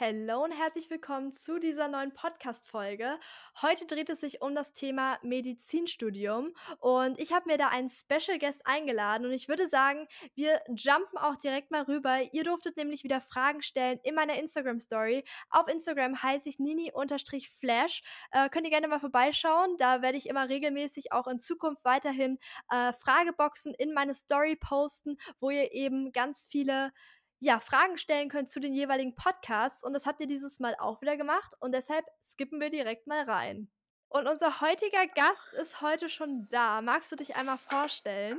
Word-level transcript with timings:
Hallo 0.00 0.44
und 0.44 0.52
herzlich 0.52 0.90
willkommen 0.90 1.32
zu 1.32 1.58
dieser 1.58 1.88
neuen 1.88 2.14
Podcast-Folge. 2.14 3.18
Heute 3.62 3.84
dreht 3.84 4.08
es 4.10 4.20
sich 4.20 4.40
um 4.42 4.54
das 4.54 4.72
Thema 4.72 5.18
Medizinstudium 5.22 6.54
und 6.78 7.18
ich 7.18 7.32
habe 7.32 7.50
mir 7.50 7.58
da 7.58 7.66
einen 7.66 7.90
Special 7.90 8.38
Guest 8.38 8.64
eingeladen 8.64 9.26
und 9.26 9.32
ich 9.32 9.48
würde 9.48 9.66
sagen, 9.66 10.06
wir 10.36 10.60
jumpen 10.68 11.18
auch 11.18 11.34
direkt 11.34 11.72
mal 11.72 11.82
rüber. 11.82 12.20
Ihr 12.32 12.44
durftet 12.44 12.76
nämlich 12.76 13.02
wieder 13.02 13.20
Fragen 13.20 13.60
stellen 13.60 13.98
in 14.04 14.14
meiner 14.14 14.38
Instagram-Story. 14.38 15.24
Auf 15.50 15.66
Instagram 15.66 16.22
heiße 16.22 16.48
ich 16.48 16.60
nini-flash. 16.60 18.02
Äh, 18.30 18.48
könnt 18.50 18.66
ihr 18.66 18.70
gerne 18.70 18.86
mal 18.86 19.00
vorbeischauen. 19.00 19.76
Da 19.78 20.00
werde 20.00 20.16
ich 20.16 20.28
immer 20.28 20.48
regelmäßig 20.48 21.10
auch 21.10 21.26
in 21.26 21.40
Zukunft 21.40 21.84
weiterhin 21.84 22.38
äh, 22.70 22.92
Frageboxen 22.92 23.74
in 23.74 23.92
meine 23.94 24.14
Story 24.14 24.54
posten, 24.54 25.16
wo 25.40 25.50
ihr 25.50 25.72
eben 25.72 26.12
ganz 26.12 26.46
viele 26.48 26.92
ja, 27.40 27.60
Fragen 27.60 27.98
stellen 27.98 28.28
könnt 28.28 28.50
zu 28.50 28.60
den 28.60 28.74
jeweiligen 28.74 29.14
Podcasts. 29.14 29.84
Und 29.84 29.92
das 29.92 30.06
habt 30.06 30.20
ihr 30.20 30.26
dieses 30.26 30.58
Mal 30.58 30.76
auch 30.78 31.00
wieder 31.00 31.16
gemacht. 31.16 31.52
Und 31.60 31.72
deshalb 31.72 32.04
skippen 32.24 32.60
wir 32.60 32.70
direkt 32.70 33.06
mal 33.06 33.22
rein. 33.22 33.68
Und 34.08 34.26
unser 34.26 34.60
heutiger 34.60 35.06
Gast 35.06 35.52
ist 35.60 35.80
heute 35.80 36.08
schon 36.08 36.48
da. 36.50 36.80
Magst 36.80 37.12
du 37.12 37.16
dich 37.16 37.36
einmal 37.36 37.58
vorstellen? 37.58 38.38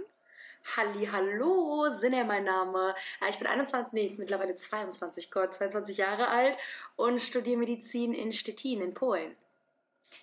Halli, 0.75 1.05
hallo, 1.05 1.89
Sinne 1.89 2.25
mein 2.25 2.43
Name. 2.43 2.93
Ich 3.29 3.37
bin 3.37 3.47
21, 3.47 3.93
nee, 3.93 4.15
mittlerweile 4.17 4.55
22, 4.55 5.31
Gott, 5.31 5.53
22 5.53 5.97
Jahre 5.97 6.27
alt 6.27 6.57
und 6.95 7.21
studiere 7.21 7.57
Medizin 7.57 8.13
in 8.13 8.33
Stettin 8.33 8.81
in 8.81 8.93
Polen. 8.93 9.35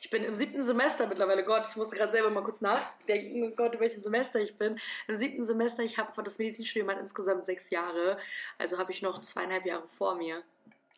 Ich 0.01 0.11
bin 0.11 0.23
im 0.23 0.37
siebten 0.37 0.63
Semester 0.63 1.07
mittlerweile. 1.07 1.45
Gott, 1.45 1.65
ich 1.69 1.77
musste 1.77 1.97
gerade 1.97 2.13
selber 2.13 2.31
mal 2.31 2.45
kurz 2.45 2.61
nachdenken. 2.61 3.51
Oh 3.53 3.57
Gott, 3.57 3.75
in 3.75 3.81
welchem 3.81 4.01
Semester 4.01 4.41
ich 4.41 4.57
bin. 4.57 4.79
Im 5.09 5.17
siebten 5.17 5.45
Semester, 5.45 5.83
ich 5.83 5.99
habe 5.99 6.23
das 6.23 6.39
Medizinstudium 6.39 6.89
halt 6.89 7.01
insgesamt 7.01 7.45
sechs 7.45 7.71
Jahre. 7.71 8.19
Also 8.59 8.79
habe 8.79 8.93
ich 8.93 9.03
noch 9.03 9.21
zweieinhalb 9.21 9.67
Jahre 9.67 9.89
vor 9.89 10.15
mir. 10.15 10.43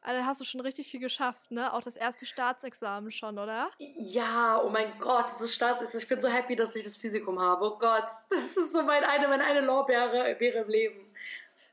Also 0.02 0.18
dann 0.18 0.26
hast 0.26 0.40
du 0.40 0.44
schon 0.44 0.60
richtig 0.60 0.90
viel 0.90 1.00
geschafft, 1.00 1.50
ne? 1.50 1.72
Auch 1.72 1.82
das 1.82 1.96
erste 1.96 2.24
Staatsexamen 2.24 3.10
schon, 3.10 3.38
oder? 3.38 3.70
Ja, 3.78 4.60
oh 4.62 4.68
mein 4.68 4.98
Gott, 5.00 5.26
das 5.38 5.52
Staats 5.52 5.94
ich 5.94 6.08
bin 6.08 6.20
so 6.20 6.28
happy, 6.28 6.54
dass 6.56 6.76
ich 6.76 6.84
das 6.84 6.96
Physikum 6.96 7.40
habe. 7.40 7.64
Oh 7.64 7.78
Gott, 7.78 8.06
das 8.30 8.56
ist 8.56 8.72
so 8.72 8.82
mein 8.82 9.04
eine, 9.04 9.28
meine 9.28 9.44
eine 9.44 9.60
Lorbeere 9.60 10.30
im 10.30 10.68
Leben. 10.68 11.07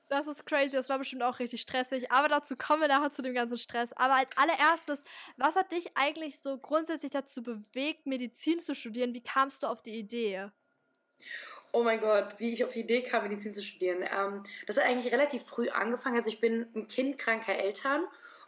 Das 0.07 0.27
ist 0.27 0.45
crazy, 0.45 0.71
das 0.71 0.89
war 0.89 0.99
bestimmt 0.99 1.23
auch 1.23 1.39
richtig 1.39 1.61
stressig. 1.61 2.11
Aber 2.11 2.27
dazu 2.27 2.55
kommen 2.55 2.81
wir 2.81 2.87
nachher 2.87 3.11
zu 3.11 3.21
dem 3.23 3.33
ganzen 3.33 3.57
Stress. 3.57 3.91
Aber 3.93 4.15
als 4.15 4.29
allererstes, 4.37 5.03
was 5.37 5.55
hat 5.55 5.71
dich 5.71 5.97
eigentlich 5.97 6.39
so 6.39 6.57
grundsätzlich 6.57 7.11
dazu 7.11 7.41
bewegt, 7.41 8.05
Medizin 8.05 8.59
zu 8.59 8.75
studieren? 8.75 9.13
Wie 9.13 9.23
kamst 9.23 9.63
du 9.63 9.67
auf 9.67 9.81
die 9.81 9.97
Idee? 9.97 10.49
Oh 11.71 11.83
mein 11.83 11.99
Gott, 11.99 12.35
wie 12.37 12.53
ich 12.53 12.63
auf 12.63 12.73
die 12.73 12.81
Idee 12.81 13.01
kam, 13.01 13.23
Medizin 13.23 13.53
zu 13.53 13.63
studieren. 13.63 14.01
Ähm, 14.01 14.43
das 14.67 14.77
hat 14.77 14.85
eigentlich 14.85 15.11
relativ 15.11 15.43
früh 15.43 15.69
angefangen. 15.69 16.15
Also 16.15 16.29
ich 16.29 16.39
bin 16.39 16.67
ein 16.75 16.87
Kind 16.87 17.17
kranker 17.17 17.55
Eltern 17.55 18.05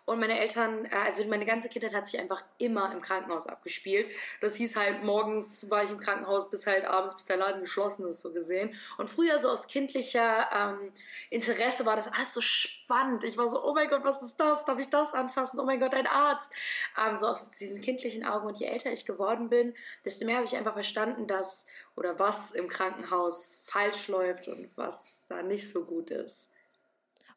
und 0.08 0.22
meine 0.22 0.40
Eltern, 0.40 0.86
äh, 0.86 0.96
also 0.96 1.26
meine 1.26 1.46
ganze 1.46 1.68
Kindheit 1.68 1.94
hat 1.94 2.06
sich 2.06 2.18
einfach 2.18 2.42
immer 2.60 2.94
im 2.94 3.02
Krankenhaus 3.02 3.46
abgespielt. 3.46 4.08
Das 4.40 4.56
hieß 4.56 4.78
halt, 4.78 5.04
morgens 5.04 5.70
war 5.70 5.84
ich 5.84 5.90
im 5.90 6.00
Krankenhaus 6.00 6.50
bis 6.50 6.66
halt 6.66 6.86
abends, 6.86 7.14
bis 7.14 7.26
der 7.26 7.36
Laden 7.36 7.60
geschlossen 7.60 8.08
ist, 8.08 8.22
so 8.22 8.32
gesehen. 8.32 8.74
Und 8.98 9.10
früher 9.10 9.38
so 9.38 9.50
aus 9.50 9.68
kindlicher 9.68 10.48
ähm, 10.56 10.94
Interesse 11.30 11.86
war 11.86 11.98
das 11.98 12.08
alles 12.08 12.34
so 12.34 12.40
spannend. 12.40 13.26
Ich 13.26 13.38
war 13.38 13.50
so, 13.50 13.62
oh 13.62 13.74
mein 13.74 13.90
Gott, 13.90 14.06
was 14.06 14.24
ist 14.24 14.38
das? 14.38 14.64
Darf 14.64 14.80
ich 14.80 14.90
das 14.90 15.14
anfassen? 15.14 15.60
Oh 15.60 15.66
mein 15.66 15.82
Gott, 15.82 15.94
ein 15.94 16.08
Arzt. 16.08 16.50
Ähm, 16.98 17.18
so 17.18 17.28
aus 17.28 17.52
diesen 17.52 17.82
kindlichen 17.82 18.26
Augen. 18.26 18.48
Und 18.48 18.58
je 18.58 18.68
älter 18.68 18.90
ich 18.90 19.06
geworden 19.06 19.50
bin, 19.50 19.76
desto 20.06 20.26
mehr 20.26 20.38
habe 20.38 20.46
ich 20.46 20.56
einfach 20.56 20.74
verstanden, 20.74 21.28
dass 21.28 21.66
oder 21.98 22.18
was 22.18 22.52
im 22.52 22.70
Krankenhaus 22.70 23.60
falsch 23.66 24.08
läuft 24.08 24.48
und 24.48 24.70
was 24.78 25.26
da 25.28 25.44
nicht 25.44 25.70
so 25.70 25.84
gut 25.84 26.12
ist. 26.12 26.48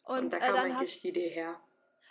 Und, 0.04 0.18
und 0.18 0.32
da 0.34 0.36
äh, 0.36 0.40
kam 0.40 0.54
äh, 0.54 0.58
eigentlich 0.60 1.00
die 1.00 1.08
Idee 1.08 1.30
her. 1.30 1.60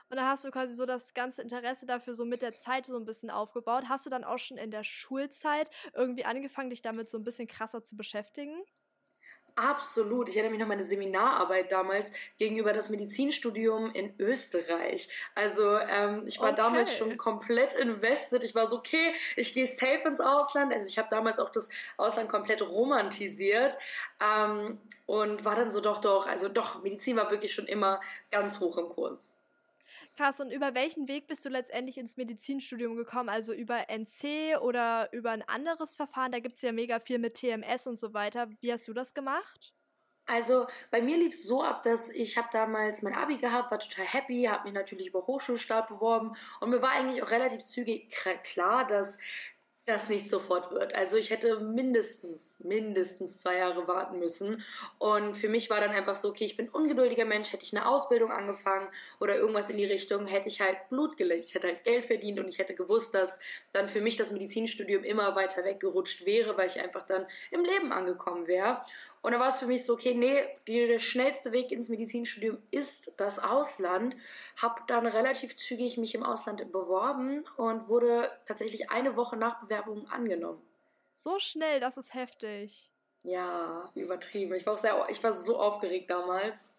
Und 0.09 0.17
dann 0.17 0.25
hast 0.25 0.43
du 0.43 0.51
quasi 0.51 0.73
so 0.73 0.85
das 0.85 1.13
ganze 1.13 1.41
Interesse 1.41 1.85
dafür 1.85 2.15
so 2.15 2.25
mit 2.25 2.41
der 2.41 2.57
Zeit 2.59 2.87
so 2.87 2.97
ein 2.97 3.05
bisschen 3.05 3.29
aufgebaut. 3.29 3.85
Hast 3.89 4.05
du 4.05 4.09
dann 4.09 4.23
auch 4.23 4.39
schon 4.39 4.57
in 4.57 4.71
der 4.71 4.83
Schulzeit 4.83 5.69
irgendwie 5.93 6.25
angefangen, 6.25 6.71
dich 6.71 6.81
damit 6.81 7.09
so 7.09 7.17
ein 7.17 7.23
bisschen 7.23 7.47
krasser 7.47 7.83
zu 7.83 7.95
beschäftigen? 7.95 8.63
Absolut. 9.55 10.29
Ich 10.29 10.35
erinnere 10.35 10.51
mich 10.51 10.59
noch 10.59 10.65
an 10.65 10.69
meine 10.69 10.85
Seminararbeit 10.85 11.71
damals 11.71 12.13
gegenüber 12.37 12.71
das 12.71 12.89
Medizinstudium 12.89 13.91
in 13.91 14.13
Österreich. 14.17 15.09
Also 15.35 15.77
ähm, 15.77 16.23
ich 16.25 16.39
war 16.39 16.51
okay. 16.51 16.57
damals 16.57 16.95
schon 16.95 17.17
komplett 17.17 17.73
invested. 17.73 18.43
Ich 18.43 18.55
war 18.55 18.67
so, 18.67 18.77
okay, 18.77 19.13
ich 19.35 19.53
gehe 19.53 19.67
safe 19.67 20.07
ins 20.07 20.21
Ausland. 20.21 20.73
Also 20.73 20.87
ich 20.87 20.97
habe 20.97 21.09
damals 21.11 21.39
auch 21.39 21.49
das 21.49 21.67
Ausland 21.97 22.29
komplett 22.29 22.61
romantisiert 22.61 23.77
ähm, 24.23 24.79
und 25.05 25.43
war 25.43 25.55
dann 25.55 25.69
so, 25.69 25.81
doch, 25.81 25.99
doch, 25.99 26.25
also 26.25 26.47
doch, 26.47 26.81
Medizin 26.81 27.17
war 27.17 27.29
wirklich 27.29 27.53
schon 27.53 27.65
immer 27.65 27.99
ganz 28.31 28.59
hoch 28.61 28.77
im 28.77 28.87
Kurs. 28.87 29.33
Krass, 30.19 30.41
und 30.41 30.51
über 30.51 30.75
welchen 30.75 31.07
Weg 31.07 31.27
bist 31.27 31.45
du 31.45 31.49
letztendlich 31.49 31.97
ins 31.97 32.17
Medizinstudium 32.17 32.97
gekommen? 32.97 33.29
Also 33.29 33.53
über 33.53 33.89
NC 33.89 34.57
oder 34.59 35.07
über 35.13 35.31
ein 35.31 35.47
anderes 35.47 35.95
Verfahren? 35.95 36.33
Da 36.33 36.39
gibt 36.39 36.57
es 36.57 36.61
ja 36.61 36.73
mega 36.73 36.99
viel 36.99 37.19
mit 37.19 37.35
TMS 37.35 37.87
und 37.87 37.97
so 37.97 38.13
weiter. 38.13 38.49
Wie 38.59 38.73
hast 38.73 38.85
du 38.89 38.91
das 38.91 39.13
gemacht? 39.13 39.73
Also 40.25 40.67
bei 40.91 41.01
mir 41.01 41.15
lief 41.15 41.33
es 41.33 41.45
so 41.45 41.63
ab, 41.63 41.83
dass 41.83 42.09
ich 42.09 42.37
habe 42.37 42.49
damals 42.51 43.01
mein 43.01 43.13
Abi 43.13 43.37
gehabt, 43.37 43.71
war 43.71 43.79
total 43.79 44.03
happy, 44.03 44.43
habe 44.43 44.65
mich 44.65 44.73
natürlich 44.73 45.07
über 45.07 45.25
Hochschulstart 45.25 45.87
beworben 45.87 46.35
und 46.59 46.69
mir 46.69 46.81
war 46.81 46.91
eigentlich 46.91 47.23
auch 47.23 47.31
relativ 47.31 47.63
zügig 47.63 48.13
klar, 48.43 48.85
dass 48.85 49.17
das 49.89 50.07
nicht 50.07 50.29
sofort 50.29 50.71
wird. 50.71 50.93
Also 50.93 51.17
ich 51.17 51.29
hätte 51.31 51.59
mindestens, 51.59 52.57
mindestens 52.59 53.41
zwei 53.41 53.57
Jahre 53.57 53.87
warten 53.87 54.19
müssen. 54.19 54.63
Und 54.97 55.35
für 55.35 55.49
mich 55.49 55.69
war 55.69 55.81
dann 55.81 55.91
einfach 55.91 56.15
so, 56.15 56.29
okay, 56.29 56.45
ich 56.45 56.55
bin 56.55 56.69
ungeduldiger 56.69 57.25
Mensch, 57.25 57.51
hätte 57.51 57.63
ich 57.63 57.75
eine 57.75 57.87
Ausbildung 57.87 58.31
angefangen 58.31 58.87
oder 59.19 59.35
irgendwas 59.35 59.69
in 59.69 59.77
die 59.77 59.85
Richtung, 59.85 60.27
hätte 60.27 60.47
ich 60.47 60.61
halt 60.61 60.77
Blut 60.89 61.17
geleckt, 61.17 61.45
ich 61.45 61.55
hätte 61.55 61.67
halt 61.67 61.83
Geld 61.83 62.05
verdient 62.05 62.39
und 62.39 62.47
ich 62.47 62.59
hätte 62.59 62.75
gewusst, 62.75 63.13
dass 63.13 63.39
dann 63.73 63.89
für 63.89 64.01
mich 64.01 64.15
das 64.15 64.31
Medizinstudium 64.31 65.03
immer 65.03 65.35
weiter 65.35 65.65
weggerutscht 65.65 66.25
wäre, 66.25 66.57
weil 66.57 66.67
ich 66.67 66.79
einfach 66.79 67.05
dann 67.05 67.25
im 67.51 67.65
Leben 67.65 67.91
angekommen 67.91 68.47
wäre. 68.47 68.81
Und 69.21 69.33
da 69.33 69.39
war 69.39 69.49
es 69.49 69.57
für 69.57 69.67
mich 69.67 69.85
so, 69.85 69.93
okay, 69.93 70.13
nee, 70.13 70.43
der 70.67 70.99
schnellste 70.99 71.51
Weg 71.51 71.71
ins 71.71 71.89
Medizinstudium 71.89 72.57
ist 72.71 73.11
das 73.17 73.37
Ausland. 73.37 74.15
Hab 74.61 74.87
dann 74.87 75.05
relativ 75.05 75.57
zügig 75.57 75.97
mich 75.97 76.15
im 76.15 76.23
Ausland 76.23 76.59
beworben 76.71 77.45
und 77.57 77.89
wurde 77.89 78.31
tatsächlich 78.45 78.89
eine 78.89 79.15
Woche 79.15 79.35
nach 79.35 79.59
Bewerbung 79.61 80.07
angenommen. 80.09 80.61
So 81.15 81.37
schnell, 81.39 81.81
das 81.81 81.97
ist 81.97 82.13
heftig. 82.13 82.89
Ja, 83.23 83.91
übertrieben. 83.95 84.53
Ich 84.55 84.65
war 84.65 84.73
auch 84.73 84.77
sehr, 84.77 85.05
ich 85.09 85.21
war 85.21 85.33
so 85.33 85.59
aufgeregt 85.59 86.09
damals. 86.09 86.69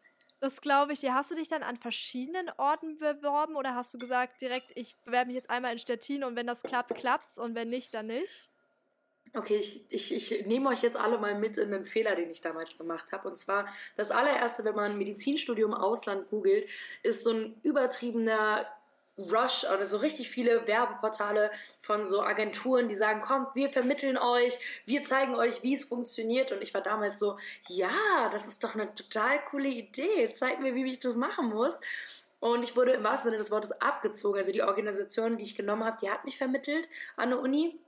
Das 0.41 0.63
glaube 0.63 0.95
ich 0.95 1.01
dir. 1.01 1.15
Hast 1.15 1.31
du 1.31 1.35
dich 1.35 1.49
dann 1.49 1.63
an 1.63 1.77
verschiedenen 1.77 2.51
Orten 2.57 2.97
beworben 2.97 3.57
oder 3.57 3.75
hast 3.75 3.93
du 3.93 3.99
gesagt, 3.99 4.41
direkt, 4.41 4.73
ich 4.75 4.97
bewerbe 5.05 5.27
mich 5.27 5.35
jetzt 5.35 5.51
einmal 5.51 5.73
in 5.73 5.79
Stettin 5.79 6.25
und 6.25 6.35
wenn 6.37 6.47
das 6.47 6.63
klappt, 6.63 6.95
klappt's 6.95 7.39
und 7.39 7.55
wenn 7.55 7.69
nicht, 7.69 7.93
dann 7.93 8.07
nicht? 8.07 8.49
Okay, 9.33 9.59
ich, 9.59 9.85
ich, 9.91 10.33
ich 10.33 10.47
nehme 10.47 10.71
euch 10.71 10.83
jetzt 10.83 10.97
alle 10.97 11.17
mal 11.19 11.37
mit 11.37 11.57
in 11.57 11.71
den 11.71 11.87
Fehler, 11.87 12.17
den 12.17 12.31
ich 12.31 12.41
damals 12.41 12.77
gemacht 12.77 13.13
habe. 13.13 13.29
Und 13.29 13.39
zwar, 13.39 13.69
das 13.97 14.11
allererste, 14.11 14.65
wenn 14.65 14.75
man 14.75 14.99
Medizinstudium 14.99 15.73
Ausland 15.73 16.29
googelt, 16.31 16.69
ist 17.05 17.23
so 17.23 17.31
ein 17.31 17.61
übertriebener 17.63 18.67
Rush 19.19 19.65
oder 19.65 19.87
so 19.87 19.99
richtig 19.99 20.31
viele 20.31 20.67
Werbeportale 20.67 21.51
von 21.79 22.05
so 22.07 22.23
Agenturen, 22.23 22.89
die 22.89 22.95
sagen, 22.95 23.21
kommt, 23.21 23.55
wir 23.55 23.71
vermitteln 23.71 24.19
euch, 24.19 24.59
wir 24.87 25.05
zeigen 25.05 25.35
euch, 25.35 25.63
wie 25.63 25.75
es 25.75 25.85
funktioniert. 25.85 26.51
Und 26.51 26.63
ich 26.63 26.75
war 26.75 26.81
damals 26.81 27.19
so, 27.19 27.39
ja, 27.69 28.29
das 28.33 28.49
ist 28.49 28.65
doch 28.65 28.75
eine 28.75 28.93
total 28.95 29.45
coole 29.51 29.69
Idee, 29.69 30.33
zeig 30.33 30.61
mir, 30.61 30.75
wie 30.75 30.91
ich 30.91 30.99
das 30.99 31.15
machen 31.15 31.51
muss. 31.51 31.81
Und 32.41 32.63
ich 32.63 32.75
wurde 32.75 32.93
im 32.93 33.05
wahrsten 33.05 33.31
Sinne 33.31 33.39
des 33.39 33.51
Wortes 33.51 33.73
abgezogen. 33.81 34.39
Also 34.39 34.51
die 34.51 34.63
Organisation, 34.63 35.37
die 35.37 35.45
ich 35.45 35.55
genommen 35.55 35.85
habe, 35.85 35.99
die 36.01 36.11
hat 36.11 36.25
mich 36.25 36.39
vermittelt 36.39 36.89
an 37.17 37.31
der 37.31 37.41
Uni 37.41 37.79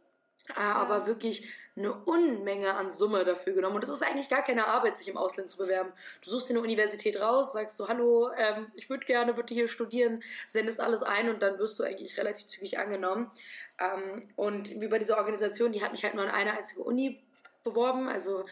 aber 0.56 1.06
wirklich 1.06 1.48
eine 1.74 1.92
Unmenge 1.92 2.74
an 2.74 2.92
Summe 2.92 3.24
dafür 3.24 3.54
genommen. 3.54 3.76
Und 3.76 3.84
es 3.84 3.90
ist 3.90 4.02
eigentlich 4.02 4.28
gar 4.28 4.44
keine 4.44 4.66
Arbeit, 4.66 4.98
sich 4.98 5.08
im 5.08 5.16
Ausland 5.16 5.50
zu 5.50 5.56
bewerben. 5.56 5.92
Du 6.22 6.28
suchst 6.28 6.48
dir 6.48 6.54
eine 6.54 6.62
Universität 6.62 7.18
raus, 7.18 7.52
sagst 7.52 7.76
so, 7.76 7.88
hallo, 7.88 8.30
ähm, 8.36 8.70
ich 8.74 8.90
würde 8.90 9.06
gerne, 9.06 9.36
würde 9.36 9.54
hier 9.54 9.68
studieren, 9.68 10.22
sendest 10.48 10.80
alles 10.80 11.02
ein 11.02 11.30
und 11.30 11.42
dann 11.42 11.58
wirst 11.58 11.78
du 11.78 11.84
eigentlich 11.84 12.18
relativ 12.18 12.46
zügig 12.46 12.78
angenommen. 12.78 13.30
Ähm, 13.78 14.28
und 14.36 14.70
über 14.70 14.98
diese 14.98 15.16
Organisation, 15.16 15.72
die 15.72 15.82
hat 15.82 15.92
mich 15.92 16.04
halt 16.04 16.14
nur 16.14 16.24
an 16.24 16.30
eine 16.30 16.56
einzige 16.56 16.82
Uni 16.82 17.22
beworben, 17.64 18.08
also 18.08 18.44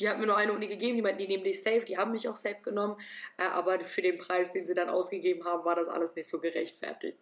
die 0.00 0.08
hat 0.08 0.18
mir 0.18 0.26
nur 0.26 0.36
eine 0.36 0.52
Uni 0.52 0.68
gegeben, 0.68 0.96
die 0.96 1.02
meinten, 1.02 1.18
die 1.18 1.28
nehmen 1.28 1.44
dich 1.44 1.62
safe, 1.62 1.80
die 1.80 1.98
haben 1.98 2.12
mich 2.12 2.28
auch 2.28 2.36
safe 2.36 2.62
genommen, 2.62 2.96
äh, 3.36 3.42
aber 3.42 3.80
für 3.84 4.02
den 4.02 4.16
Preis, 4.16 4.52
den 4.52 4.64
sie 4.64 4.74
dann 4.74 4.88
ausgegeben 4.88 5.44
haben, 5.44 5.64
war 5.64 5.74
das 5.74 5.88
alles 5.88 6.14
nicht 6.14 6.28
so 6.28 6.38
gerechtfertigt. 6.38 7.18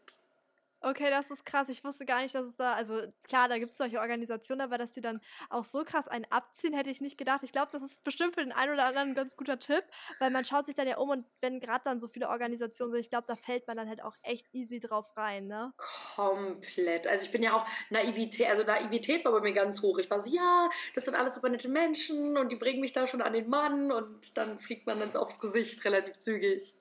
Okay, 0.86 1.08
das 1.08 1.30
ist 1.30 1.46
krass. 1.46 1.70
Ich 1.70 1.82
wusste 1.82 2.04
gar 2.04 2.20
nicht, 2.20 2.34
dass 2.34 2.44
es 2.44 2.56
da, 2.56 2.74
also 2.74 3.00
klar, 3.22 3.48
da 3.48 3.56
gibt 3.56 3.72
es 3.72 3.78
solche 3.78 4.00
Organisationen, 4.00 4.60
aber 4.60 4.76
dass 4.76 4.92
die 4.92 5.00
dann 5.00 5.22
auch 5.48 5.64
so 5.64 5.82
krass 5.82 6.08
einen 6.08 6.26
abziehen, 6.28 6.74
hätte 6.74 6.90
ich 6.90 7.00
nicht 7.00 7.16
gedacht. 7.16 7.42
Ich 7.42 7.52
glaube, 7.52 7.72
das 7.72 7.82
ist 7.82 8.04
bestimmt 8.04 8.34
für 8.34 8.42
den 8.42 8.52
einen 8.52 8.74
oder 8.74 8.84
anderen 8.84 9.08
ein 9.08 9.14
ganz 9.14 9.34
guter 9.34 9.58
Tipp, 9.58 9.82
weil 10.18 10.30
man 10.30 10.44
schaut 10.44 10.66
sich 10.66 10.74
dann 10.74 10.86
ja 10.86 10.98
um 10.98 11.08
und 11.08 11.24
wenn 11.40 11.58
gerade 11.58 11.84
dann 11.84 12.00
so 12.00 12.08
viele 12.08 12.28
Organisationen 12.28 12.92
sind, 12.92 13.00
ich 13.00 13.08
glaube, 13.08 13.26
da 13.26 13.34
fällt 13.34 13.66
man 13.66 13.78
dann 13.78 13.88
halt 13.88 14.02
auch 14.02 14.14
echt 14.22 14.46
easy 14.52 14.78
drauf 14.78 15.06
rein, 15.16 15.46
ne? 15.46 15.72
Komplett. 15.78 17.06
Also 17.06 17.24
ich 17.24 17.32
bin 17.32 17.42
ja 17.42 17.56
auch 17.56 17.66
Naivität, 17.88 18.48
also 18.48 18.62
Naivität 18.62 19.24
war 19.24 19.32
bei 19.32 19.40
mir 19.40 19.54
ganz 19.54 19.80
hoch. 19.80 19.96
Ich 19.96 20.10
war 20.10 20.20
so, 20.20 20.28
ja, 20.28 20.68
das 20.94 21.06
sind 21.06 21.14
alles 21.14 21.34
super 21.34 21.48
nette 21.48 21.70
Menschen 21.70 22.36
und 22.36 22.52
die 22.52 22.56
bringen 22.56 22.82
mich 22.82 22.92
da 22.92 23.06
schon 23.06 23.22
an 23.22 23.32
den 23.32 23.48
Mann 23.48 23.90
und 23.90 24.36
dann 24.36 24.58
fliegt 24.60 24.86
man 24.86 25.00
dann 25.00 25.16
aufs 25.16 25.40
Gesicht 25.40 25.82
relativ 25.86 26.18
zügig. 26.18 26.76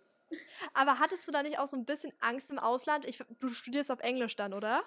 Aber 0.74 1.00
hattest 1.00 1.28
du 1.28 1.32
da 1.32 1.44
nicht 1.44 1.60
auch 1.60 1.68
so 1.68 1.78
ein 1.78 1.86
bisschen 1.86 2.14
Angst 2.22 2.50
im 2.50 2.60
Ausland? 2.60 3.06
Ich, 3.06 3.24
du 3.40 3.50
studierst 3.50 3.92
auf 3.92 4.00
Englisch 4.00 4.36
dann, 4.36 4.54
oder? 4.54 4.84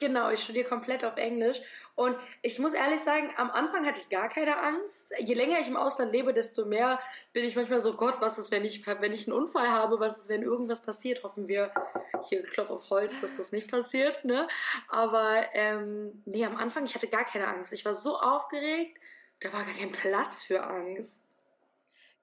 Genau, 0.00 0.30
ich 0.30 0.42
studiere 0.42 0.68
komplett 0.68 1.04
auf 1.04 1.16
Englisch. 1.16 1.60
Und 1.96 2.16
ich 2.42 2.60
muss 2.60 2.72
ehrlich 2.72 3.00
sagen, 3.00 3.32
am 3.36 3.50
Anfang 3.50 3.84
hatte 3.84 3.98
ich 3.98 4.08
gar 4.08 4.28
keine 4.28 4.56
Angst. 4.56 5.12
Je 5.18 5.34
länger 5.34 5.58
ich 5.58 5.66
im 5.66 5.76
Ausland 5.76 6.12
lebe, 6.12 6.32
desto 6.32 6.64
mehr 6.64 7.00
bin 7.32 7.44
ich 7.44 7.56
manchmal 7.56 7.80
so, 7.80 7.94
Gott, 7.94 8.20
was 8.20 8.38
ist, 8.38 8.52
wenn 8.52 8.64
ich, 8.64 8.86
wenn 8.86 9.12
ich 9.12 9.26
einen 9.26 9.36
Unfall 9.36 9.68
habe? 9.70 9.98
Was 9.98 10.18
ist, 10.18 10.28
wenn 10.28 10.42
irgendwas 10.42 10.80
passiert? 10.80 11.24
Hoffen 11.24 11.48
wir, 11.48 11.72
hier 12.28 12.44
Klopf 12.44 12.70
auf 12.70 12.90
Holz, 12.90 13.20
dass 13.20 13.36
das 13.36 13.50
nicht 13.50 13.68
passiert, 13.68 14.24
ne? 14.24 14.46
Aber 14.88 15.44
ähm, 15.54 16.22
nee, 16.24 16.44
am 16.44 16.56
Anfang, 16.56 16.84
ich 16.84 16.94
hatte 16.94 17.08
gar 17.08 17.24
keine 17.24 17.48
Angst. 17.48 17.72
Ich 17.72 17.84
war 17.84 17.94
so 17.94 18.16
aufgeregt, 18.16 18.96
da 19.40 19.52
war 19.52 19.64
gar 19.64 19.74
kein 19.74 19.90
Platz 19.90 20.44
für 20.44 20.62
Angst. 20.62 21.20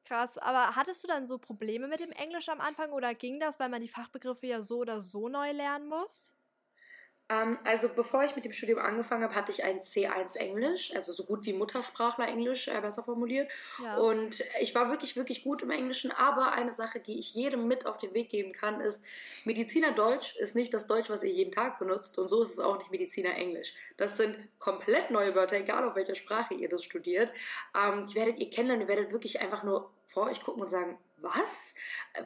Krass, 0.06 0.38
aber 0.38 0.76
hattest 0.76 1.04
du 1.04 1.08
dann 1.08 1.26
so 1.26 1.40
Probleme 1.40 1.88
mit 1.88 2.00
dem 2.00 2.12
Englisch 2.12 2.48
am 2.50 2.62
Anfang 2.62 2.92
oder 2.92 3.16
ging 3.16 3.40
das, 3.40 3.60
weil 3.60 3.70
man 3.70 3.82
die 3.82 3.88
Fachbegriffe 3.90 4.46
ja 4.46 4.62
so 4.62 4.78
oder 4.80 5.02
so 5.02 5.30
neu 5.30 5.52
lernen 5.52 5.88
muss? 5.88 6.32
Ähm, 7.28 7.58
also 7.64 7.90
bevor 7.90 8.24
ich 8.24 8.36
mit 8.36 8.46
dem 8.46 8.52
Studium 8.52 8.78
angefangen 8.78 9.24
habe, 9.24 9.34
hatte 9.34 9.52
ich 9.52 9.64
ein 9.64 9.80
C1 9.80 10.36
Englisch, 10.36 10.94
also 10.94 11.12
so 11.12 11.24
gut 11.24 11.44
wie 11.46 11.54
Muttersprachler 11.54 12.28
Englisch, 12.28 12.68
äh, 12.68 12.80
besser 12.82 13.02
formuliert. 13.02 13.50
Ja. 13.82 13.98
Und 13.98 14.44
ich 14.60 14.76
war 14.76 14.92
wirklich, 14.92 15.16
wirklich 15.16 15.44
gut 15.44 15.64
im 15.64 15.72
Englischen. 15.72 16.12
Aber 16.12 16.52
eine 16.52 16.72
Sache, 16.72 17.00
die 17.00 17.18
ich 17.18 17.34
jedem 17.34 17.68
mit 17.68 17.88
auf 17.88 17.98
den 17.98 18.14
Weg 18.14 18.30
geben 18.30 18.52
kann, 18.54 18.80
ist, 18.80 19.04
Mediziner 19.44 19.92
Deutsch 19.94 20.36
ist 20.36 20.56
nicht 20.56 20.72
das 20.72 20.86
Deutsch, 20.86 21.10
was 21.10 21.24
ihr 21.24 21.32
jeden 21.32 21.52
Tag 21.52 21.80
benutzt. 21.80 22.20
Und 22.20 22.28
so 22.28 22.44
ist 22.44 22.52
es 22.52 22.60
auch 22.60 22.78
nicht 22.78 22.92
Mediziner 22.92 23.34
Englisch. 23.34 23.74
Das 23.98 24.18
sind 24.18 24.48
komplett 24.60 25.10
neue 25.10 25.34
Wörter, 25.34 25.56
egal 25.56 25.84
auf 25.84 25.96
welcher 25.96 26.16
Sprache 26.16 26.54
ihr 26.54 26.70
das 26.70 26.84
studiert. 26.84 27.32
Ähm, 27.76 28.06
die 28.06 28.14
werdet 28.14 28.38
ihr 28.38 28.52
kennenlernen, 28.52 28.88
ihr 28.88 28.96
werdet 28.96 29.12
wirklich 29.12 29.42
einfach 29.42 29.64
nur 29.64 29.90
vor 30.16 30.28
euch 30.28 30.42
gucken 30.42 30.62
und 30.62 30.70
sagen, 30.70 30.98
was? 31.18 31.76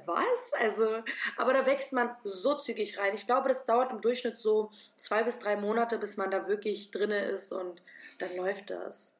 Was? 0.05 0.53
Also, 0.59 1.03
aber 1.37 1.53
da 1.53 1.65
wächst 1.65 1.91
man 1.91 2.15
so 2.23 2.55
zügig 2.55 2.99
rein. 2.99 3.15
Ich 3.15 3.25
glaube, 3.25 3.49
das 3.49 3.65
dauert 3.65 3.91
im 3.91 3.99
Durchschnitt 3.99 4.37
so 4.37 4.71
zwei 4.95 5.23
bis 5.23 5.39
drei 5.39 5.55
Monate, 5.55 5.97
bis 5.97 6.15
man 6.15 6.29
da 6.29 6.47
wirklich 6.47 6.91
drinne 6.91 7.25
ist 7.25 7.51
und 7.51 7.81
dann 8.19 8.35
läuft 8.35 8.69
das. 8.69 9.15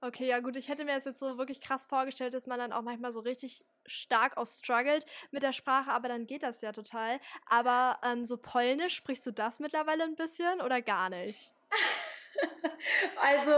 Okay, 0.00 0.26
ja 0.26 0.40
gut, 0.40 0.56
ich 0.56 0.68
hätte 0.68 0.84
mir 0.84 0.94
das 0.94 1.04
jetzt 1.04 1.20
so 1.20 1.38
wirklich 1.38 1.60
krass 1.60 1.86
vorgestellt, 1.86 2.34
dass 2.34 2.46
man 2.48 2.58
dann 2.58 2.72
auch 2.72 2.82
manchmal 2.82 3.12
so 3.12 3.20
richtig 3.20 3.64
stark 3.86 4.36
auch 4.36 4.46
struggelt 4.46 5.06
mit 5.30 5.44
der 5.44 5.52
Sprache, 5.52 5.90
aber 5.90 6.08
dann 6.08 6.26
geht 6.26 6.42
das 6.42 6.60
ja 6.60 6.72
total. 6.72 7.20
Aber 7.46 7.98
ähm, 8.04 8.24
so 8.24 8.36
Polnisch, 8.36 8.96
sprichst 8.96 9.26
du 9.26 9.32
das 9.32 9.60
mittlerweile 9.60 10.02
ein 10.04 10.16
bisschen 10.16 10.60
oder 10.60 10.82
gar 10.82 11.10
nicht? 11.10 11.52
Also, 13.20 13.52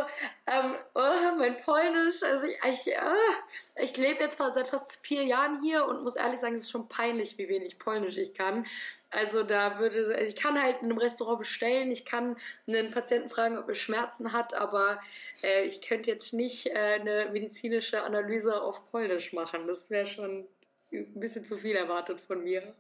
ähm, 0.46 0.74
oh, 0.94 1.36
mein 1.36 1.56
Polnisch, 1.58 2.22
also 2.22 2.46
ich, 2.46 2.58
ich, 2.64 2.94
äh, 2.94 3.82
ich 3.82 3.96
lebe 3.96 4.22
jetzt 4.22 4.38
seit 4.38 4.68
fast 4.68 5.06
vier 5.06 5.24
Jahren 5.24 5.60
hier 5.62 5.86
und 5.86 6.02
muss 6.02 6.16
ehrlich 6.16 6.40
sagen, 6.40 6.54
es 6.54 6.62
ist 6.62 6.70
schon 6.70 6.88
peinlich, 6.88 7.38
wie 7.38 7.48
wenig 7.48 7.78
Polnisch 7.78 8.16
ich 8.16 8.34
kann. 8.34 8.66
Also 9.10 9.42
da 9.42 9.78
würde, 9.78 10.14
also 10.16 10.28
ich 10.28 10.36
kann 10.36 10.60
halt 10.60 10.82
in 10.82 10.90
einem 10.90 10.98
Restaurant 10.98 11.40
bestellen, 11.40 11.90
ich 11.90 12.04
kann 12.04 12.36
einen 12.66 12.90
Patienten 12.92 13.28
fragen, 13.28 13.58
ob 13.58 13.68
er 13.68 13.74
Schmerzen 13.74 14.32
hat, 14.32 14.54
aber 14.54 15.00
äh, 15.42 15.64
ich 15.64 15.82
könnte 15.82 16.10
jetzt 16.10 16.32
nicht 16.32 16.66
äh, 16.68 16.98
eine 17.00 17.28
medizinische 17.32 18.02
Analyse 18.02 18.62
auf 18.62 18.80
Polnisch 18.90 19.32
machen. 19.32 19.66
Das 19.66 19.90
wäre 19.90 20.06
schon 20.06 20.46
ein 20.92 21.20
bisschen 21.20 21.44
zu 21.44 21.56
viel 21.58 21.76
erwartet 21.76 22.20
von 22.20 22.42
mir. 22.42 22.74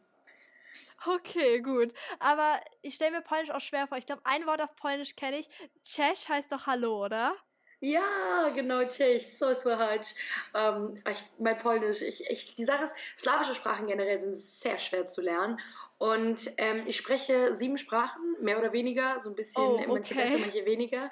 Okay, 1.06 1.60
gut. 1.60 1.92
Aber 2.18 2.60
ich 2.82 2.94
stelle 2.94 3.12
mir 3.12 3.22
Polnisch 3.22 3.50
auch 3.50 3.60
schwer 3.60 3.86
vor. 3.86 3.98
Ich 3.98 4.06
glaube, 4.06 4.22
ein 4.24 4.46
Wort 4.46 4.60
auf 4.60 4.74
Polnisch 4.76 5.16
kenne 5.16 5.38
ich. 5.38 5.48
Czech 5.84 6.28
heißt 6.28 6.52
doch 6.52 6.66
Hallo, 6.66 7.04
oder? 7.04 7.34
Ja, 7.82 8.50
genau, 8.54 8.84
Czech, 8.84 9.34
so 9.34 9.54
słychać. 9.54 10.14
Ähm, 10.54 11.02
ich, 11.10 11.22
mein 11.38 11.58
Polnisch, 11.58 12.02
ich, 12.02 12.28
ich, 12.28 12.54
die 12.54 12.64
Sache 12.64 12.84
ist, 12.84 12.94
slawische 13.16 13.54
Sprachen 13.54 13.86
generell 13.86 14.20
sind 14.20 14.36
sehr 14.36 14.78
schwer 14.78 15.06
zu 15.06 15.22
lernen. 15.22 15.58
Und 15.96 16.52
ähm, 16.58 16.82
ich 16.86 16.96
spreche 16.96 17.54
sieben 17.54 17.78
Sprachen, 17.78 18.36
mehr 18.40 18.58
oder 18.58 18.72
weniger, 18.72 19.18
so 19.20 19.30
ein 19.30 19.36
bisschen, 19.36 19.62
oh, 19.62 19.74
okay. 19.76 19.86
manche 19.86 20.14
besser, 20.14 20.38
manche 20.38 20.64
weniger. 20.66 21.10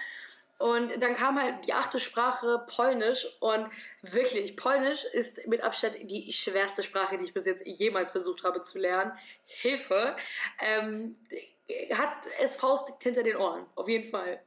Und 0.58 1.00
dann 1.00 1.14
kam 1.14 1.40
halt 1.40 1.66
die 1.66 1.72
achte 1.72 2.00
Sprache 2.00 2.64
Polnisch 2.66 3.26
und 3.40 3.70
wirklich, 4.02 4.56
Polnisch 4.56 5.04
ist 5.04 5.46
mit 5.46 5.62
Abstand 5.62 5.96
die 6.10 6.32
schwerste 6.32 6.82
Sprache, 6.82 7.16
die 7.16 7.26
ich 7.26 7.32
bis 7.32 7.46
jetzt 7.46 7.64
jemals 7.64 8.10
versucht 8.10 8.42
habe 8.42 8.60
zu 8.62 8.78
lernen. 8.78 9.12
Hilfe. 9.46 10.16
Ähm, 10.60 11.16
hat 11.92 12.12
es 12.40 12.56
Faust 12.56 12.88
hinter 13.00 13.22
den 13.22 13.36
Ohren, 13.36 13.66
auf 13.76 13.88
jeden 13.88 14.10
Fall. 14.10 14.42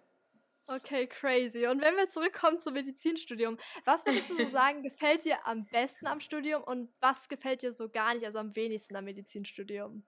Okay, 0.68 1.08
crazy. 1.08 1.66
Und 1.68 1.82
wenn 1.82 1.96
wir 1.96 2.10
zurückkommen 2.10 2.60
zum 2.60 2.74
Medizinstudium, 2.74 3.58
was 3.84 4.06
würdest 4.06 4.30
du 4.30 4.38
so 4.38 4.48
sagen, 4.52 4.84
gefällt 4.84 5.26
dir 5.26 5.46
am 5.46 5.66
besten 5.66 6.08
am 6.08 6.20
Studium 6.20 6.64
und 6.64 6.90
was 7.00 7.28
gefällt 7.30 7.62
dir 7.62 7.72
so 7.72 7.90
gar 7.90 8.14
nicht, 8.14 8.26
also 8.26 8.40
am 8.40 8.56
wenigsten 8.56 8.96
am 8.96 9.06
Medizinstudium? 9.06 10.04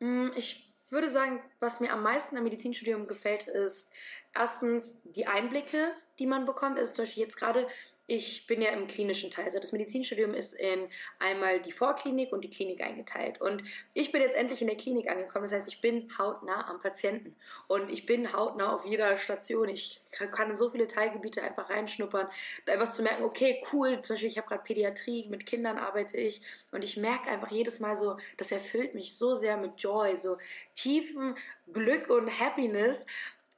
Mm, 0.00 0.30
ich 0.36 0.68
würde 0.90 1.10
sagen, 1.10 1.42
was 1.58 1.80
mir 1.80 1.92
am 1.92 2.02
meisten 2.02 2.36
am 2.36 2.44
Medizinstudium 2.44 3.08
gefällt, 3.08 3.46
ist 3.48 3.90
erstens 4.38 4.96
die 5.04 5.26
Einblicke, 5.26 5.92
die 6.18 6.26
man 6.26 6.46
bekommt. 6.46 6.78
Also 6.78 6.92
zum 6.92 7.04
Beispiel 7.04 7.24
jetzt 7.24 7.36
gerade 7.36 7.66
ich 8.10 8.46
bin 8.46 8.62
ja 8.62 8.70
im 8.70 8.86
klinischen 8.86 9.30
Teil. 9.30 9.44
Also 9.44 9.60
das 9.60 9.72
Medizinstudium 9.72 10.32
ist 10.32 10.54
in 10.54 10.88
einmal 11.18 11.60
die 11.60 11.72
Vorklinik 11.72 12.32
und 12.32 12.40
die 12.40 12.48
Klinik 12.48 12.80
eingeteilt. 12.80 13.38
Und 13.38 13.62
ich 13.92 14.10
bin 14.12 14.22
jetzt 14.22 14.34
endlich 14.34 14.62
in 14.62 14.66
der 14.66 14.78
Klinik 14.78 15.10
angekommen. 15.10 15.44
Das 15.44 15.52
heißt, 15.52 15.68
ich 15.68 15.82
bin 15.82 16.08
hautnah 16.16 16.70
am 16.70 16.80
Patienten. 16.80 17.36
Und 17.66 17.90
ich 17.90 18.06
bin 18.06 18.32
hautnah 18.32 18.74
auf 18.74 18.86
jeder 18.86 19.18
Station. 19.18 19.68
Ich 19.68 20.00
kann 20.10 20.48
in 20.48 20.56
so 20.56 20.70
viele 20.70 20.88
Teilgebiete 20.88 21.42
einfach 21.42 21.68
reinschnuppern. 21.68 22.28
Einfach 22.64 22.88
zu 22.88 23.02
merken, 23.02 23.24
okay, 23.24 23.62
cool. 23.74 24.00
Zum 24.00 24.14
Beispiel, 24.14 24.30
ich 24.30 24.38
habe 24.38 24.48
gerade 24.48 24.64
Pädiatrie, 24.64 25.28
mit 25.28 25.44
Kindern 25.44 25.76
arbeite 25.76 26.16
ich. 26.16 26.40
Und 26.72 26.84
ich 26.84 26.96
merke 26.96 27.28
einfach 27.28 27.50
jedes 27.50 27.78
Mal 27.78 27.94
so, 27.94 28.16
das 28.38 28.50
erfüllt 28.50 28.94
mich 28.94 29.18
so 29.18 29.34
sehr 29.34 29.58
mit 29.58 29.72
Joy, 29.76 30.16
so 30.16 30.38
tiefen 30.76 31.36
Glück 31.70 32.08
und 32.08 32.40
Happiness. 32.40 33.04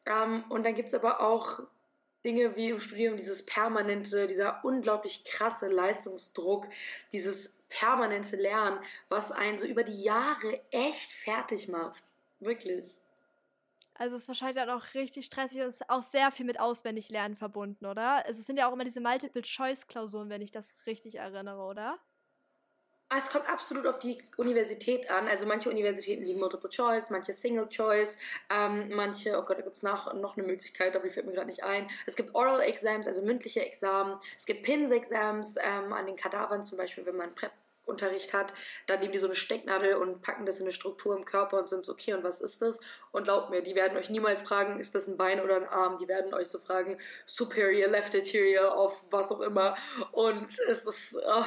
Ähm, 0.07 0.45
und 0.49 0.65
dann 0.65 0.75
gibt 0.75 0.89
es 0.89 0.95
aber 0.95 1.21
auch 1.21 1.61
Dinge 2.25 2.55
wie 2.57 2.71
im 2.71 2.81
Studium, 2.81 3.17
dieses 3.17 3.45
permanente, 3.45 4.27
dieser 4.27 4.65
unglaublich 4.65 5.25
krasse 5.25 5.69
Leistungsdruck, 5.69 6.69
dieses 7.13 7.59
permanente 7.69 8.37
Lernen, 8.37 8.79
was 9.09 9.33
einen 9.33 9.57
so 9.57 9.67
über 9.67 9.85
die 9.85 10.03
Jahre 10.03 10.61
echt 10.71 11.13
fertig 11.13 11.69
macht. 11.69 12.03
Wirklich. 12.41 12.99
Also 13.95 14.17
es 14.17 14.23
ist 14.23 14.29
wahrscheinlich 14.29 14.57
dann 14.57 14.71
auch 14.71 14.95
richtig 14.95 15.27
stressig 15.27 15.61
und 15.61 15.69
es 15.69 15.75
ist 15.75 15.91
auch 15.91 16.03
sehr 16.03 16.31
viel 16.31 16.47
mit 16.47 16.59
Auswendiglernen 16.59 17.37
verbunden, 17.37 17.85
oder? 17.85 18.25
Also 18.25 18.41
es 18.41 18.47
sind 18.47 18.59
ja 18.59 18.67
auch 18.69 18.73
immer 18.73 18.85
diese 18.85 19.01
Multiple-Choice-Klausuren, 19.01 20.31
wenn 20.31 20.41
ich 20.41 20.51
das 20.51 20.75
richtig 20.87 21.17
erinnere, 21.17 21.63
oder? 21.63 21.99
Ah, 23.13 23.19
es 23.19 23.29
kommt 23.29 23.49
absolut 23.49 23.89
auf 23.89 23.99
die 23.99 24.23
Universität 24.37 25.11
an. 25.11 25.27
Also 25.27 25.45
manche 25.45 25.69
Universitäten 25.69 26.25
lieben 26.25 26.39
Multiple 26.39 26.71
Choice, 26.71 27.11
manche 27.11 27.33
Single 27.33 27.69
Choice, 27.69 28.17
ähm, 28.49 28.89
manche, 28.95 29.37
oh 29.37 29.43
Gott, 29.43 29.59
da 29.59 29.63
gibt 29.63 29.75
es 29.75 29.83
noch 29.83 30.07
eine 30.07 30.47
Möglichkeit, 30.47 30.95
aber 30.95 31.09
die 31.09 31.11
fällt 31.11 31.27
mir 31.27 31.33
gerade 31.33 31.49
nicht 31.49 31.65
ein. 31.65 31.91
Es 32.07 32.15
gibt 32.15 32.33
Oral 32.37 32.61
Exams, 32.61 33.09
also 33.09 33.21
mündliche 33.21 33.67
Examen. 33.67 34.17
Es 34.39 34.47
gibt 34.47 34.63
PINS-Exams 34.63 35.57
ähm, 35.61 35.93
an 35.93 36.07
den 36.07 36.15
Kadavern 36.15 36.63
zum 36.63 36.79
Beispiel, 36.79 37.05
wenn 37.05 37.17
man 37.17 37.35
Prep 37.35 37.51
Unterricht 37.85 38.33
hat, 38.33 38.55
dann 38.87 39.01
nehmen 39.01 39.13
die 39.13 39.19
so 39.19 39.27
eine 39.27 39.35
Stecknadel 39.35 39.95
und 39.95 40.23
packen 40.23 40.47
das 40.47 40.59
in 40.59 40.65
eine 40.65 40.73
Struktur 40.73 41.17
im 41.17 41.25
Körper 41.25 41.59
und 41.59 41.69
sind 41.69 41.85
so, 41.85 41.93
okay, 41.93 42.15
und 42.15 42.23
was 42.23 42.41
ist 42.41 42.63
das? 42.63 42.79
Und 43.11 43.25
glaubt 43.25 43.51
mir, 43.51 43.63
die 43.63 43.75
werden 43.75 43.99
euch 43.99 44.11
niemals 44.11 44.43
fragen, 44.43 44.79
ist 44.79 44.95
das 44.95 45.09
ein 45.09 45.17
Bein 45.17 45.41
oder 45.41 45.57
ein 45.57 45.69
Arm? 45.69 45.99
Die 45.99 46.07
werden 46.07 46.33
euch 46.33 46.47
so 46.47 46.59
fragen, 46.59 46.99
superior, 47.27 47.89
left 47.89 48.15
anterior, 48.15 48.77
auf 48.77 49.03
was 49.11 49.33
auch 49.33 49.41
immer. 49.41 49.77
Und 50.13 50.57
es 50.69 50.87
ist, 50.87 51.17
oh, 51.17 51.45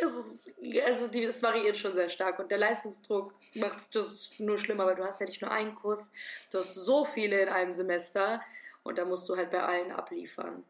es, 0.00 0.14
ist, 0.14 0.52
es, 0.62 1.00
ist, 1.02 1.14
es 1.14 1.42
variiert 1.42 1.76
schon 1.76 1.92
sehr 1.92 2.08
stark 2.08 2.38
und 2.38 2.50
der 2.50 2.58
Leistungsdruck 2.58 3.34
macht 3.54 3.94
es 3.94 4.30
nur 4.38 4.58
schlimmer, 4.58 4.86
weil 4.86 4.96
du 4.96 5.04
hast 5.04 5.20
ja 5.20 5.26
nicht 5.26 5.42
nur 5.42 5.50
einen 5.50 5.74
Kurs, 5.74 6.10
du 6.50 6.58
hast 6.58 6.74
so 6.74 7.04
viele 7.04 7.40
in 7.40 7.48
einem 7.48 7.72
Semester 7.72 8.42
und 8.82 8.98
da 8.98 9.04
musst 9.04 9.28
du 9.28 9.36
halt 9.36 9.50
bei 9.50 9.62
allen 9.62 9.92
abliefern. 9.92 10.64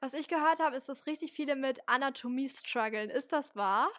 Was 0.00 0.14
ich 0.14 0.28
gehört 0.28 0.58
habe, 0.60 0.76
ist, 0.76 0.88
dass 0.88 1.06
richtig 1.06 1.32
viele 1.32 1.54
mit 1.54 1.80
Anatomie 1.86 2.48
strugglen. 2.48 3.10
Ist 3.10 3.32
das 3.32 3.54
wahr? 3.54 3.90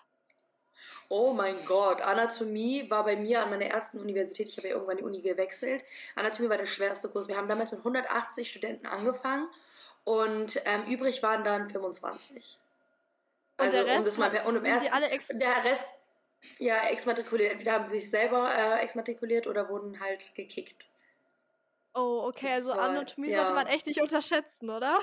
Oh 1.08 1.32
mein 1.34 1.66
Gott, 1.66 2.02
Anatomie 2.02 2.90
war 2.90 3.06
bei 3.06 3.16
mir 3.16 3.44
an 3.44 3.50
meiner 3.50 3.66
ersten 3.66 4.00
Universität, 4.00 4.48
ich 4.48 4.58
habe 4.58 4.68
ja 4.68 4.74
irgendwann 4.74 4.98
die 4.98 5.04
Uni 5.04 5.22
gewechselt. 5.22 5.84
Anatomie 6.16 6.50
war 6.50 6.58
der 6.58 6.66
schwerste 6.66 7.10
Kurs. 7.10 7.28
Wir 7.28 7.38
haben 7.38 7.48
damals 7.48 7.72
mit 7.72 7.80
180 7.80 8.50
Studenten 8.50 8.88
angefangen 8.88 9.48
und 10.04 10.60
ähm, 10.66 10.86
übrig 10.88 11.22
waren 11.24 11.44
dann 11.44 11.70
25. 11.70 12.60
Und 13.58 13.66
also, 13.66 13.78
der 13.78 13.86
Rest, 13.86 14.00
um 14.00 14.06
das 14.06 14.18
mal, 14.18 14.46
und 14.46 14.56
im 14.56 14.66
ersten, 14.66 14.92
alle 14.92 15.10
ex 15.10 15.28
der 15.28 15.64
Rest, 15.64 15.86
ja, 16.60 16.88
exmatrikuliert. 16.90 17.52
Entweder 17.52 17.74
haben 17.74 17.86
sie 17.86 18.00
sich 18.00 18.10
selber 18.10 18.54
äh, 18.54 18.82
exmatrikuliert 18.82 19.48
oder 19.48 19.70
wurden 19.70 20.00
halt 20.00 20.34
gekickt. 20.36 20.86
Oh, 21.94 22.26
okay, 22.28 22.54
also 22.54 22.74
Anatomie 22.74 23.30
ja. 23.30 23.40
sollte 23.40 23.54
man 23.54 23.68
echt 23.68 23.86
nicht 23.86 24.02
unterschätzen, 24.02 24.70
oder? 24.70 25.00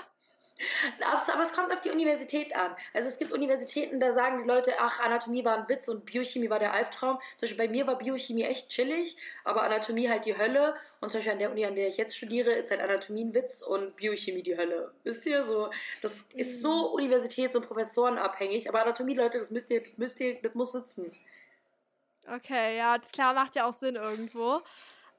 Aber 1.00 1.42
es 1.42 1.52
kommt 1.52 1.72
auf 1.72 1.80
die 1.80 1.90
Universität 1.90 2.54
an. 2.54 2.76
Also 2.92 3.08
es 3.08 3.18
gibt 3.18 3.32
Universitäten, 3.32 3.98
da 3.98 4.12
sagen 4.12 4.42
die 4.42 4.48
Leute, 4.48 4.74
ach, 4.78 5.00
Anatomie 5.00 5.44
war 5.44 5.56
ein 5.56 5.68
Witz 5.68 5.88
und 5.88 6.04
Biochemie 6.04 6.50
war 6.50 6.58
der 6.58 6.72
Albtraum. 6.72 7.18
Zum 7.36 7.48
Beispiel 7.48 7.66
bei 7.66 7.72
mir 7.72 7.86
war 7.86 7.96
Biochemie 7.96 8.44
echt 8.44 8.68
chillig, 8.68 9.16
aber 9.44 9.62
Anatomie 9.62 10.08
halt 10.08 10.26
die 10.26 10.36
Hölle. 10.36 10.76
Und 11.00 11.10
zum 11.10 11.18
Beispiel 11.18 11.32
an 11.32 11.38
der 11.38 11.50
Uni, 11.50 11.64
an 11.64 11.74
der 11.74 11.88
ich 11.88 11.96
jetzt 11.96 12.16
studiere, 12.16 12.52
ist 12.52 12.70
halt 12.70 12.80
Anatomie 12.80 13.24
ein 13.24 13.34
Witz 13.34 13.62
und 13.62 13.96
Biochemie 13.96 14.42
die 14.42 14.56
Hölle. 14.56 14.92
Wisst 15.02 15.24
ihr 15.26 15.44
so? 15.46 15.70
Das 16.02 16.24
ist 16.34 16.60
so 16.60 16.90
mhm. 16.90 17.04
universitäts- 17.04 17.56
und 17.56 17.66
professorenabhängig. 17.66 18.68
Aber 18.68 18.82
Anatomie, 18.82 19.14
Leute, 19.14 19.38
das 19.38 19.50
müsst 19.50 19.70
ihr, 19.70 19.82
müsst 19.96 20.20
ihr, 20.20 20.40
das 20.42 20.54
muss 20.54 20.72
sitzen. 20.72 21.12
Okay, 22.26 22.76
ja, 22.76 22.98
klar, 23.12 23.32
macht 23.32 23.56
ja 23.56 23.66
auch 23.66 23.72
Sinn 23.72 23.96
irgendwo. 23.96 24.60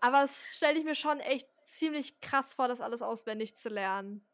Aber 0.02 0.24
es 0.24 0.56
stelle 0.56 0.78
ich 0.78 0.86
mir 0.86 0.96
schon 0.96 1.20
echt 1.20 1.48
ziemlich 1.66 2.22
krass 2.22 2.54
vor, 2.54 2.68
das 2.68 2.80
alles 2.80 3.02
auswendig 3.02 3.56
zu 3.56 3.70
lernen 3.70 4.26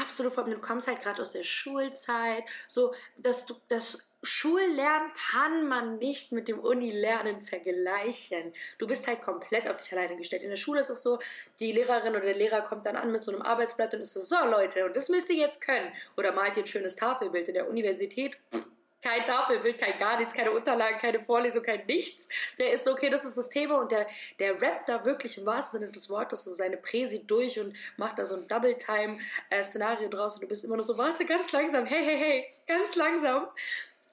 absolut 0.00 0.32
vor 0.32 0.44
du 0.44 0.58
kommst 0.58 0.88
halt 0.88 1.00
gerade 1.00 1.22
aus 1.22 1.32
der 1.32 1.42
Schulzeit, 1.42 2.44
so 2.68 2.94
dass 3.16 3.46
du 3.46 3.54
das 3.68 4.10
Schullernen 4.22 5.12
kann 5.30 5.68
man 5.68 5.98
nicht 5.98 6.32
mit 6.32 6.48
dem 6.48 6.58
Uni-Lernen 6.58 7.40
vergleichen. 7.42 8.52
Du 8.78 8.86
bist 8.86 9.06
halt 9.06 9.22
komplett 9.22 9.68
auf 9.68 9.76
dich 9.76 9.92
alleine 9.92 10.16
gestellt. 10.16 10.42
In 10.42 10.50
der 10.50 10.56
Schule 10.56 10.80
ist 10.80 10.90
es 10.90 11.02
so, 11.02 11.20
die 11.60 11.70
Lehrerin 11.70 12.16
oder 12.16 12.24
der 12.24 12.34
Lehrer 12.34 12.62
kommt 12.62 12.86
dann 12.86 12.96
an 12.96 13.12
mit 13.12 13.22
so 13.22 13.30
einem 13.30 13.42
Arbeitsblatt 13.42 13.94
und 13.94 14.00
ist 14.00 14.14
so, 14.14 14.20
so 14.20 14.44
Leute, 14.44 14.84
und 14.84 14.96
das 14.96 15.08
müsst 15.08 15.30
ihr 15.30 15.36
jetzt 15.36 15.60
können. 15.60 15.92
Oder 16.16 16.32
malt 16.32 16.56
ihr 16.56 16.64
ein 16.64 16.66
schönes 16.66 16.96
Tafelbild. 16.96 17.48
In 17.48 17.54
der 17.54 17.68
Universität, 17.68 18.36
pff, 18.52 18.66
kein 19.02 19.24
Tafelbild, 19.24 19.78
kein 19.78 19.98
gar 19.98 20.18
nichts, 20.18 20.34
keine 20.34 20.50
Unterlagen, 20.50 20.98
keine 20.98 21.20
Vorlesung, 21.20 21.62
kein 21.62 21.86
nichts. 21.86 22.28
Der 22.58 22.72
ist 22.72 22.84
so, 22.84 22.92
okay, 22.92 23.10
das 23.10 23.24
ist 23.24 23.36
das 23.36 23.48
Thema 23.48 23.80
und 23.80 23.92
der, 23.92 24.06
der 24.38 24.60
rappt 24.60 24.88
da 24.88 25.04
wirklich 25.04 25.38
im 25.38 25.46
wahrsten 25.46 25.80
Sinne 25.80 25.92
des 25.92 26.10
Wortes 26.10 26.44
so 26.44 26.50
seine 26.50 26.76
Präsi 26.76 27.24
durch 27.26 27.60
und 27.60 27.74
macht 27.96 28.18
da 28.18 28.24
so 28.24 28.36
ein 28.36 28.48
Double-Time-Szenario 28.48 30.08
draus 30.08 30.34
und 30.34 30.42
du 30.42 30.48
bist 30.48 30.64
immer 30.64 30.76
nur 30.76 30.84
so, 30.84 30.98
warte, 30.98 31.24
ganz 31.24 31.52
langsam, 31.52 31.86
hey, 31.86 32.04
hey, 32.04 32.18
hey, 32.18 32.54
ganz 32.66 32.96
langsam. 32.96 33.48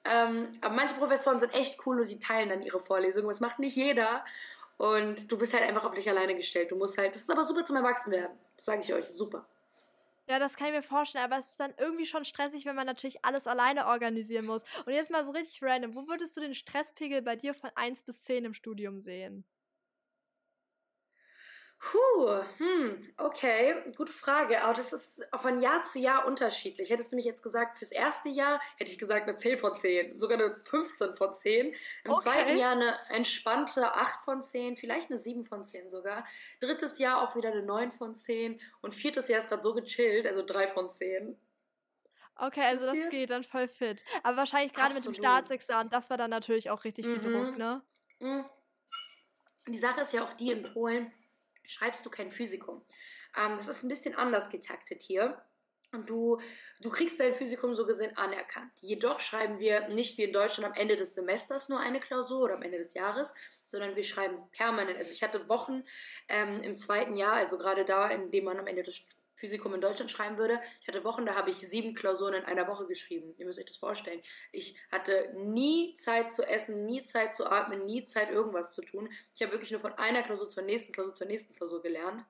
Ähm, 0.04 0.48
aber 0.60 0.74
manche 0.74 0.94
Professoren 0.94 1.40
sind 1.40 1.54
echt 1.54 1.84
cool 1.86 2.00
und 2.00 2.08
die 2.08 2.20
teilen 2.20 2.50
dann 2.50 2.62
ihre 2.62 2.80
Vorlesungen. 2.80 3.28
Das 3.28 3.40
macht 3.40 3.58
nicht 3.58 3.76
jeder. 3.76 4.24
Und 4.76 5.30
du 5.30 5.38
bist 5.38 5.54
halt 5.54 5.62
einfach 5.64 5.84
auf 5.84 5.94
dich 5.94 6.08
alleine 6.08 6.34
gestellt. 6.34 6.70
Du 6.70 6.76
musst 6.76 6.98
halt, 6.98 7.14
das 7.14 7.22
ist 7.22 7.30
aber 7.30 7.44
super 7.44 7.64
zum 7.64 7.76
Erwachsenwerden. 7.76 8.36
Das 8.56 8.66
sage 8.66 8.82
ich 8.82 8.92
euch, 8.92 9.08
super. 9.08 9.46
Ja, 10.28 10.38
das 10.38 10.56
kann 10.56 10.68
ich 10.68 10.72
mir 10.74 10.82
vorstellen, 10.82 11.24
aber 11.24 11.38
es 11.38 11.50
ist 11.50 11.60
dann 11.60 11.74
irgendwie 11.78 12.06
schon 12.06 12.24
stressig, 12.24 12.64
wenn 12.64 12.76
man 12.76 12.86
natürlich 12.86 13.24
alles 13.24 13.46
alleine 13.46 13.86
organisieren 13.86 14.46
muss. 14.46 14.62
Und 14.86 14.92
jetzt 14.94 15.10
mal 15.10 15.24
so 15.24 15.30
richtig 15.32 15.62
random, 15.62 15.94
wo 15.94 16.06
würdest 16.08 16.36
du 16.36 16.40
den 16.40 16.54
Stresspegel 16.54 17.20
bei 17.22 17.36
dir 17.36 17.52
von 17.54 17.70
1 17.74 18.02
bis 18.02 18.22
10 18.24 18.44
im 18.46 18.54
Studium 18.54 19.00
sehen? 19.00 19.44
Puh, 21.84 22.42
hm, 22.56 23.02
okay, 23.18 23.74
gute 23.94 24.12
Frage. 24.12 24.62
Aber 24.62 24.72
das 24.72 24.94
ist 24.94 25.22
von 25.42 25.60
Jahr 25.60 25.82
zu 25.82 25.98
Jahr 25.98 26.26
unterschiedlich. 26.26 26.88
Hättest 26.88 27.12
du 27.12 27.16
mich 27.16 27.26
jetzt 27.26 27.42
gesagt, 27.42 27.76
fürs 27.76 27.92
erste 27.92 28.30
Jahr 28.30 28.58
hätte 28.78 28.90
ich 28.90 28.98
gesagt 28.98 29.28
eine 29.28 29.36
10 29.36 29.58
von 29.58 29.76
10, 29.76 30.16
sogar 30.16 30.38
eine 30.38 30.56
15 30.64 31.14
von 31.14 31.34
10. 31.34 31.74
Im 32.04 32.10
okay. 32.10 32.22
zweiten 32.22 32.56
Jahr 32.56 32.72
eine 32.72 32.96
entspannte 33.10 33.94
8 33.94 34.24
von 34.24 34.40
10, 34.40 34.76
vielleicht 34.76 35.10
eine 35.10 35.18
7 35.18 35.44
von 35.44 35.62
10 35.62 35.90
sogar. 35.90 36.26
Drittes 36.58 36.98
Jahr 36.98 37.20
auch 37.20 37.36
wieder 37.36 37.52
eine 37.52 37.62
9 37.62 37.92
von 37.92 38.14
10. 38.14 38.58
Und 38.80 38.94
viertes 38.94 39.28
Jahr 39.28 39.40
ist 39.40 39.50
gerade 39.50 39.60
so 39.60 39.74
gechillt, 39.74 40.26
also 40.26 40.42
3 40.42 40.68
von 40.68 40.88
10. 40.88 41.36
Okay, 42.36 42.62
also 42.62 42.86
das 42.86 43.10
geht 43.10 43.28
dann 43.28 43.44
voll 43.44 43.68
fit. 43.68 44.04
Aber 44.22 44.38
wahrscheinlich 44.38 44.72
gerade 44.72 44.94
mit 44.94 45.04
dem 45.04 45.12
Staatsexamen, 45.12 45.90
das 45.90 46.08
war 46.08 46.16
dann 46.16 46.30
natürlich 46.30 46.70
auch 46.70 46.84
richtig 46.84 47.04
viel 47.04 47.18
mhm. 47.18 47.32
Druck, 47.32 47.58
ne? 47.58 47.82
Mhm. 48.20 48.44
Die 49.68 49.78
Sache 49.78 50.00
ist 50.00 50.14
ja 50.14 50.24
auch 50.24 50.32
die 50.32 50.50
in 50.50 50.62
Polen, 50.62 51.12
schreibst 51.66 52.04
du 52.04 52.10
kein 52.10 52.30
Physikum. 52.30 52.82
Ähm, 53.36 53.56
das 53.56 53.68
ist 53.68 53.82
ein 53.82 53.88
bisschen 53.88 54.14
anders 54.14 54.50
getaktet 54.50 55.02
hier. 55.02 55.42
Und 55.92 56.10
du, 56.10 56.40
du 56.80 56.90
kriegst 56.90 57.20
dein 57.20 57.34
Physikum 57.34 57.74
so 57.74 57.86
gesehen 57.86 58.16
anerkannt. 58.16 58.72
Jedoch 58.80 59.20
schreiben 59.20 59.60
wir 59.60 59.88
nicht 59.88 60.18
wie 60.18 60.24
in 60.24 60.32
Deutschland 60.32 60.72
am 60.72 60.76
Ende 60.76 60.96
des 60.96 61.14
Semesters 61.14 61.68
nur 61.68 61.78
eine 61.78 62.00
Klausur 62.00 62.42
oder 62.42 62.54
am 62.54 62.62
Ende 62.62 62.78
des 62.78 62.94
Jahres, 62.94 63.32
sondern 63.66 63.94
wir 63.94 64.02
schreiben 64.02 64.36
permanent. 64.50 64.98
Also 64.98 65.12
ich 65.12 65.22
hatte 65.22 65.48
Wochen 65.48 65.84
ähm, 66.28 66.62
im 66.62 66.76
zweiten 66.76 67.14
Jahr, 67.16 67.34
also 67.34 67.58
gerade 67.58 67.84
da, 67.84 68.08
in 68.08 68.30
dem 68.30 68.44
man 68.44 68.58
am 68.58 68.66
Ende 68.66 68.82
des 68.82 69.06
Physikum 69.36 69.74
in 69.74 69.80
Deutschland 69.80 70.10
schreiben 70.10 70.38
würde. 70.38 70.60
Ich 70.80 70.88
hatte 70.88 71.04
Wochen, 71.04 71.26
da 71.26 71.34
habe 71.34 71.50
ich 71.50 71.56
sieben 71.56 71.94
Klausuren 71.94 72.34
in 72.34 72.44
einer 72.44 72.66
Woche 72.68 72.86
geschrieben. 72.86 73.34
Ihr 73.36 73.46
müsst 73.46 73.58
euch 73.58 73.66
das 73.66 73.76
vorstellen. 73.76 74.22
Ich 74.52 74.76
hatte 74.90 75.32
nie 75.34 75.94
Zeit 75.96 76.30
zu 76.32 76.42
essen, 76.42 76.84
nie 76.86 77.02
Zeit 77.02 77.34
zu 77.34 77.46
atmen, 77.46 77.84
nie 77.84 78.04
Zeit 78.04 78.30
irgendwas 78.30 78.74
zu 78.74 78.82
tun. 78.82 79.10
Ich 79.34 79.42
habe 79.42 79.52
wirklich 79.52 79.70
nur 79.70 79.80
von 79.80 79.92
einer 79.94 80.22
Klausur 80.22 80.48
zur 80.48 80.62
nächsten 80.62 80.92
Klausur 80.92 81.14
zur 81.14 81.26
nächsten 81.26 81.54
Klausur 81.54 81.82
gelernt. 81.82 82.24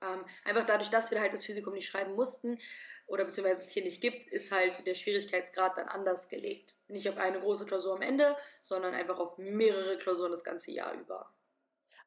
Ähm, 0.00 0.24
einfach 0.44 0.66
dadurch, 0.66 0.90
dass 0.90 1.10
wir 1.10 1.20
halt 1.20 1.32
das 1.32 1.44
Physikum 1.44 1.72
nicht 1.74 1.88
schreiben 1.88 2.14
mussten 2.14 2.58
oder 3.06 3.24
beziehungsweise 3.24 3.62
es 3.62 3.70
hier 3.70 3.84
nicht 3.84 4.00
gibt, 4.00 4.24
ist 4.26 4.50
halt 4.50 4.86
der 4.86 4.94
Schwierigkeitsgrad 4.94 5.76
dann 5.76 5.88
anders 5.88 6.28
gelegt. 6.28 6.74
Nicht 6.88 7.08
auf 7.08 7.16
eine 7.16 7.40
große 7.40 7.66
Klausur 7.66 7.94
am 7.94 8.02
Ende, 8.02 8.36
sondern 8.62 8.94
einfach 8.94 9.18
auf 9.18 9.36
mehrere 9.38 9.98
Klausuren 9.98 10.30
das 10.30 10.44
ganze 10.44 10.70
Jahr 10.70 10.94
über. 10.94 11.30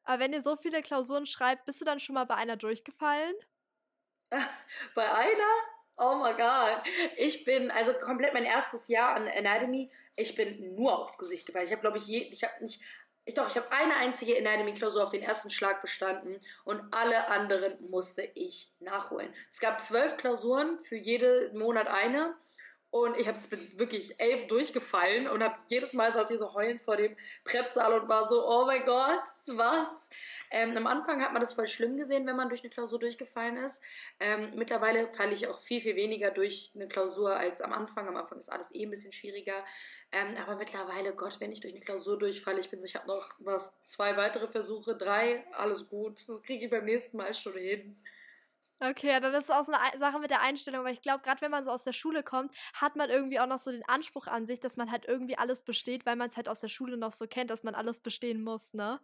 Aber 0.04 0.20
wenn 0.20 0.32
ihr 0.32 0.42
so 0.42 0.56
viele 0.56 0.82
Klausuren 0.82 1.26
schreibt, 1.26 1.66
bist 1.66 1.80
du 1.80 1.84
dann 1.84 2.00
schon 2.00 2.14
mal 2.14 2.24
bei 2.24 2.34
einer 2.34 2.56
durchgefallen? 2.56 3.34
Bei 4.94 5.12
einer? 5.12 5.52
Oh 5.96 6.16
my 6.16 6.32
god. 6.34 6.82
Ich 7.16 7.44
bin, 7.44 7.70
also 7.70 7.92
komplett 7.94 8.34
mein 8.34 8.44
erstes 8.44 8.88
Jahr 8.88 9.14
an 9.14 9.28
Anatomy, 9.28 9.90
ich 10.16 10.34
bin 10.34 10.74
nur 10.74 10.98
aufs 10.98 11.18
Gesicht 11.18 11.46
gefallen. 11.46 11.66
Ich 11.66 11.72
habe, 11.72 11.80
glaube 11.80 11.98
ich, 11.98 12.06
je, 12.06 12.20
ich 12.30 12.42
habe 12.44 12.62
nicht, 12.62 12.80
ich 13.24 13.34
doch, 13.34 13.48
ich 13.48 13.56
habe 13.56 13.70
eine 13.70 13.94
einzige 13.96 14.36
Anatomy-Klausur 14.38 15.04
auf 15.04 15.10
den 15.10 15.22
ersten 15.22 15.50
Schlag 15.50 15.82
bestanden 15.82 16.40
und 16.64 16.82
alle 16.92 17.28
anderen 17.28 17.76
musste 17.90 18.22
ich 18.22 18.72
nachholen. 18.80 19.32
Es 19.50 19.60
gab 19.60 19.80
zwölf 19.80 20.16
Klausuren, 20.16 20.78
für 20.84 20.96
jeden 20.96 21.56
Monat 21.56 21.88
eine. 21.88 22.34
Und 22.90 23.18
ich 23.18 23.28
habe 23.28 23.38
wirklich 23.76 24.18
elf 24.18 24.46
durchgefallen 24.46 25.28
und 25.28 25.42
habe 25.42 25.56
jedes 25.66 25.92
Mal 25.92 26.12
saß 26.12 26.30
ich 26.30 26.38
so 26.38 26.54
heulend 26.54 26.80
vor 26.80 26.96
dem 26.96 27.16
Prepsaal 27.44 28.00
und 28.00 28.08
war 28.08 28.26
so, 28.26 28.48
oh 28.48 28.64
mein 28.64 28.84
Gott, 28.86 29.22
was? 29.46 30.08
Ähm, 30.50 30.74
am 30.76 30.86
Anfang 30.86 31.22
hat 31.22 31.32
man 31.32 31.42
das 31.42 31.52
voll 31.52 31.66
schlimm 31.66 31.98
gesehen, 31.98 32.26
wenn 32.26 32.36
man 32.36 32.48
durch 32.48 32.62
eine 32.62 32.70
Klausur 32.70 32.98
durchgefallen 32.98 33.58
ist. 33.58 33.82
Ähm, 34.18 34.52
mittlerweile 34.54 35.08
falle 35.08 35.32
ich 35.32 35.46
auch 35.46 35.60
viel, 35.60 35.82
viel 35.82 35.96
weniger 35.96 36.30
durch 36.30 36.72
eine 36.74 36.88
Klausur 36.88 37.36
als 37.36 37.60
am 37.60 37.74
Anfang. 37.74 38.08
Am 38.08 38.16
Anfang 38.16 38.38
ist 38.38 38.48
alles 38.48 38.74
eh 38.74 38.84
ein 38.84 38.90
bisschen 38.90 39.12
schwieriger. 39.12 39.64
Ähm, 40.10 40.36
aber 40.38 40.56
mittlerweile, 40.56 41.12
Gott, 41.12 41.38
wenn 41.40 41.52
ich 41.52 41.60
durch 41.60 41.74
eine 41.74 41.84
Klausur 41.84 42.18
durchfalle, 42.18 42.60
ich 42.60 42.70
bin 42.70 42.80
so, 42.80 42.86
ich 42.86 42.94
habe 42.94 43.06
noch 43.06 43.28
was, 43.40 43.74
zwei 43.84 44.16
weitere 44.16 44.48
Versuche, 44.48 44.96
drei, 44.96 45.44
alles 45.52 45.90
gut. 45.90 46.24
Das 46.26 46.42
kriege 46.42 46.64
ich 46.64 46.70
beim 46.70 46.86
nächsten 46.86 47.18
Mal 47.18 47.34
schon 47.34 47.52
hin. 47.52 47.98
Okay, 48.80 49.18
dann 49.20 49.34
ist 49.34 49.44
es 49.44 49.50
auch 49.50 49.64
so 49.64 49.72
eine 49.72 49.98
Sache 49.98 50.20
mit 50.20 50.30
der 50.30 50.40
Einstellung, 50.40 50.84
weil 50.84 50.92
ich 50.92 51.02
glaube, 51.02 51.22
gerade 51.24 51.40
wenn 51.40 51.50
man 51.50 51.64
so 51.64 51.70
aus 51.72 51.82
der 51.82 51.92
Schule 51.92 52.22
kommt, 52.22 52.54
hat 52.74 52.94
man 52.94 53.10
irgendwie 53.10 53.40
auch 53.40 53.46
noch 53.48 53.58
so 53.58 53.72
den 53.72 53.84
Anspruch 53.88 54.26
an 54.28 54.46
sich, 54.46 54.60
dass 54.60 54.76
man 54.76 54.90
halt 54.92 55.04
irgendwie 55.06 55.36
alles 55.36 55.62
besteht, 55.62 56.06
weil 56.06 56.14
man 56.16 56.30
es 56.30 56.36
halt 56.36 56.48
aus 56.48 56.60
der 56.60 56.68
Schule 56.68 56.96
noch 56.96 57.12
so 57.12 57.26
kennt, 57.26 57.50
dass 57.50 57.64
man 57.64 57.74
alles 57.74 57.98
bestehen 58.00 58.42
muss, 58.44 58.74
ne? 58.74 59.00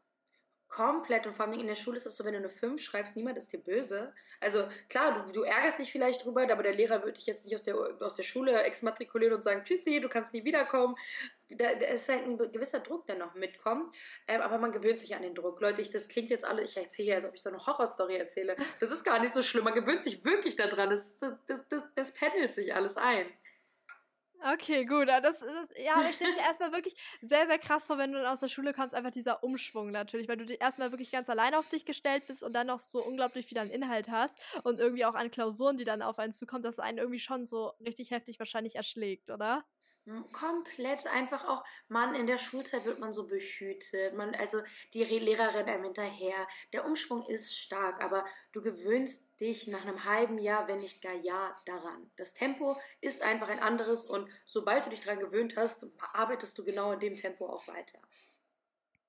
Komplett. 0.75 1.25
Und 1.25 1.37
vor 1.37 1.47
allem 1.47 1.61
in 1.61 1.69
der 1.69 1.77
Schule 1.77 1.99
ist 1.99 2.07
es 2.07 2.17
so, 2.17 2.25
wenn 2.25 2.33
du 2.33 2.41
eine 2.41 2.49
5 2.49 2.83
schreibst, 2.83 3.15
niemand 3.15 3.39
ist 3.39 3.53
dir 3.53 3.61
böse. 3.61 4.13
Also 4.41 4.69
klar, 4.89 5.25
du, 5.25 5.33
du 5.33 5.43
ärgerst 5.43 5.79
dich 5.79 5.93
vielleicht 5.93 6.25
drüber, 6.25 6.51
aber 6.51 6.65
der 6.65 6.75
Lehrer 6.75 7.01
würde 7.05 7.13
dich 7.13 7.27
jetzt 7.27 7.45
nicht 7.45 7.55
aus 7.55 7.63
der, 7.63 7.77
aus 7.77 8.17
der 8.17 8.25
Schule 8.25 8.61
exmatrikulieren 8.65 9.37
und 9.37 9.45
sagen, 9.45 9.63
tschüssi, 9.63 10.01
du 10.01 10.09
kannst 10.09 10.33
nie 10.33 10.45
wiederkommen. 10.45 10.97
Da, 11.49 11.75
da 11.77 11.87
ist 11.87 12.09
halt 12.09 12.25
ein 12.25 12.39
gewisser 12.51 12.81
Druck, 12.81 13.07
der 13.07 13.15
noch 13.15 13.35
mitkommt. 13.35 13.95
Ähm, 14.27 14.41
aber 14.41 14.59
man 14.59 14.73
gewöhnt 14.73 14.99
sich 14.99 15.15
an 15.15 15.23
den 15.23 15.37
Druck. 15.37 15.61
Leute, 15.61 15.81
ich, 15.81 15.93
das 15.93 16.09
klingt 16.09 16.31
jetzt 16.31 16.45
alle, 16.45 16.65
ich 16.65 16.77
erzähle 16.77 17.07
hier, 17.07 17.15
als 17.15 17.25
ob 17.25 17.35
ich 17.37 17.43
so 17.43 17.51
eine 17.51 17.65
Horrorstory 17.65 18.17
erzähle. 18.17 18.57
Das 18.81 18.91
ist 18.91 19.05
gar 19.05 19.21
nicht 19.21 19.33
so 19.33 19.43
schlimm. 19.43 19.63
Man 19.63 19.75
gewöhnt 19.75 20.03
sich 20.03 20.25
wirklich 20.25 20.57
daran. 20.57 20.91
Das, 20.91 21.17
das, 21.21 21.39
das, 21.69 21.83
das 21.95 22.15
pendelt 22.15 22.53
sich 22.53 22.75
alles 22.75 22.97
ein. 22.97 23.27
Okay, 24.47 24.85
gut. 24.85 25.09
Das 25.09 25.41
ist, 25.41 25.79
ja, 25.79 26.07
ich 26.09 26.17
stelle 26.17 26.35
mir 26.35 26.43
erstmal 26.43 26.71
wirklich 26.73 26.95
sehr, 27.23 27.47
sehr 27.47 27.59
krass 27.59 27.87
vor, 27.87 27.97
wenn 27.97 28.13
du 28.13 28.29
aus 28.31 28.41
der 28.41 28.49
Schule 28.49 28.75
kommst, 28.75 28.95
einfach 28.95 29.11
dieser 29.11 29.43
Umschwung 29.43 29.91
natürlich, 29.91 30.29
weil 30.29 30.37
du 30.37 30.45
erstmal 30.53 30.91
wirklich 30.93 31.11
ganz 31.11 31.31
alleine 31.31 31.59
auf 31.59 31.69
dich 31.71 31.87
gestellt 31.87 32.27
bist 32.27 32.43
und 32.43 32.53
dann 32.53 32.67
noch 32.67 32.81
so 32.81 33.03
unglaublich 33.03 33.47
viel 33.47 33.57
an 33.59 33.71
Inhalt 33.71 34.11
hast 34.11 34.39
und 34.63 34.81
irgendwie 34.81 35.07
auch 35.07 35.15
an 35.15 35.31
Klausuren, 35.31 35.79
die 35.79 35.85
dann 35.85 36.03
auf 36.03 36.19
einen 36.19 36.35
zukommen, 36.35 36.63
dass 36.63 36.79
einen 36.79 36.99
irgendwie 36.99 37.21
schon 37.21 37.47
so 37.47 37.73
richtig 37.81 38.11
heftig 38.11 38.39
wahrscheinlich 38.39 38.77
erschlägt, 38.77 39.31
oder? 39.31 39.65
Komplett 40.33 41.07
einfach 41.07 41.49
auch, 41.49 41.65
Mann, 41.89 42.15
in 42.15 42.27
der 42.27 42.37
Schulzeit 42.37 42.85
wird 42.85 42.99
man 42.99 43.15
so 43.15 43.27
behütet. 43.27 44.15
Man, 44.15 44.35
also 44.35 44.61
die 44.93 45.03
Lehrerin 45.03 45.67
einem 45.67 45.85
hinterher. 45.85 46.47
Der 46.75 46.85
Umschwung 46.85 47.25
ist 47.25 47.57
stark, 47.57 48.03
aber 48.03 48.27
du 48.53 48.61
gewöhnst 48.61 49.27
dich 49.41 49.67
nach 49.67 49.81
einem 49.83 50.05
halben 50.05 50.39
Jahr, 50.39 50.69
wenn 50.69 50.81
nicht 50.81 51.01
gar 51.01 51.15
Jahr, 51.15 51.59
daran. 51.65 52.11
Das 52.19 52.35
Tempo 52.35 52.77
ist 53.01 53.23
einfach 53.23 53.49
ein 53.49 53.61
anderes 53.61 54.05
und 54.05 54.29
sobald 54.45 54.85
du 54.85 54.91
dich 54.91 55.01
daran 55.01 55.21
gewöhnt 55.21 55.57
hast, 55.57 55.87
arbeitest 56.13 56.59
du 56.59 56.65
genau 56.65 56.93
in 56.93 57.01
dem 57.01 57.17
Tempo 57.17 57.47
auch 57.47 57.67
weiter. 57.67 57.99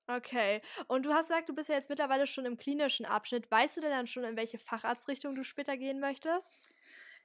Okay. 0.08 0.62
Und 0.86 1.04
du 1.04 1.12
hast 1.12 1.28
gesagt, 1.28 1.48
du 1.48 1.54
bist 1.54 1.68
ja 1.68 1.74
jetzt 1.74 1.90
mittlerweile 1.90 2.26
schon 2.26 2.46
im 2.46 2.56
klinischen 2.56 3.04
Abschnitt. 3.04 3.50
Weißt 3.50 3.76
du 3.76 3.80
denn 3.82 3.90
dann 3.90 4.06
schon, 4.06 4.24
in 4.24 4.36
welche 4.36 4.58
Facharztrichtung 4.58 5.34
du 5.34 5.44
später 5.44 5.76
gehen 5.76 6.00
möchtest? 6.00 6.70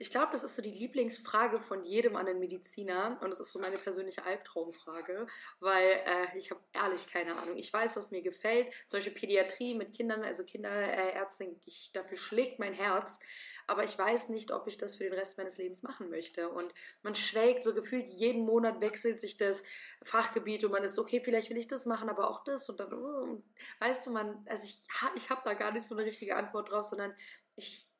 Ich 0.01 0.09
glaube, 0.09 0.31
das 0.31 0.43
ist 0.43 0.55
so 0.55 0.63
die 0.63 0.71
Lieblingsfrage 0.71 1.59
von 1.59 1.85
jedem 1.85 2.15
an 2.15 2.25
den 2.25 2.39
Mediziner 2.39 3.19
und 3.21 3.29
das 3.29 3.39
ist 3.39 3.51
so 3.51 3.59
meine 3.59 3.77
persönliche 3.77 4.25
Albtraumfrage, 4.25 5.27
weil 5.59 6.01
äh, 6.07 6.35
ich 6.35 6.49
habe 6.49 6.59
ehrlich 6.73 7.05
keine 7.05 7.37
Ahnung. 7.37 7.55
Ich 7.55 7.71
weiß, 7.71 7.97
was 7.97 8.09
mir 8.09 8.23
gefällt, 8.23 8.73
Beispiel 8.91 9.13
Pädiatrie 9.13 9.75
mit 9.75 9.93
Kindern, 9.93 10.23
also 10.23 10.43
Kinderärztin, 10.43 11.61
ich, 11.65 11.91
dafür 11.93 12.17
schlägt 12.17 12.57
mein 12.57 12.73
Herz. 12.73 13.19
aber 13.67 13.83
ich 13.83 13.95
weiß 13.95 14.29
nicht, 14.29 14.51
ob 14.51 14.67
ich 14.67 14.77
das 14.77 14.95
für 14.95 15.03
den 15.03 15.13
Rest 15.13 15.37
meines 15.37 15.57
Lebens 15.59 15.83
machen 15.83 16.09
möchte. 16.09 16.49
Und 16.49 16.73
man 17.03 17.13
schwelgt 17.13 17.63
so 17.63 17.73
gefühlt, 17.73 18.07
jeden 18.07 18.43
Monat 18.43 18.81
wechselt 18.81 19.21
sich 19.21 19.37
das 19.37 19.63
Fachgebiet 20.03 20.65
und 20.65 20.71
man 20.71 20.83
ist 20.83 20.97
okay, 20.97 21.21
vielleicht 21.23 21.49
will 21.51 21.57
ich 21.57 21.67
das 21.67 21.85
machen, 21.85 22.09
aber 22.09 22.29
auch 22.29 22.43
das 22.43 22.67
und 22.69 22.79
dann, 22.79 22.91
uh, 22.91 23.41
weißt 23.79 24.07
du, 24.07 24.11
man, 24.11 24.43
also 24.49 24.63
ich, 24.65 24.81
ich 25.15 25.29
habe 25.29 25.41
da 25.45 25.53
gar 25.53 25.71
nicht 25.71 25.85
so 25.85 25.95
eine 25.95 26.05
richtige 26.05 26.35
Antwort 26.35 26.71
drauf, 26.71 26.85
sondern 26.85 27.13
ich 27.55 27.90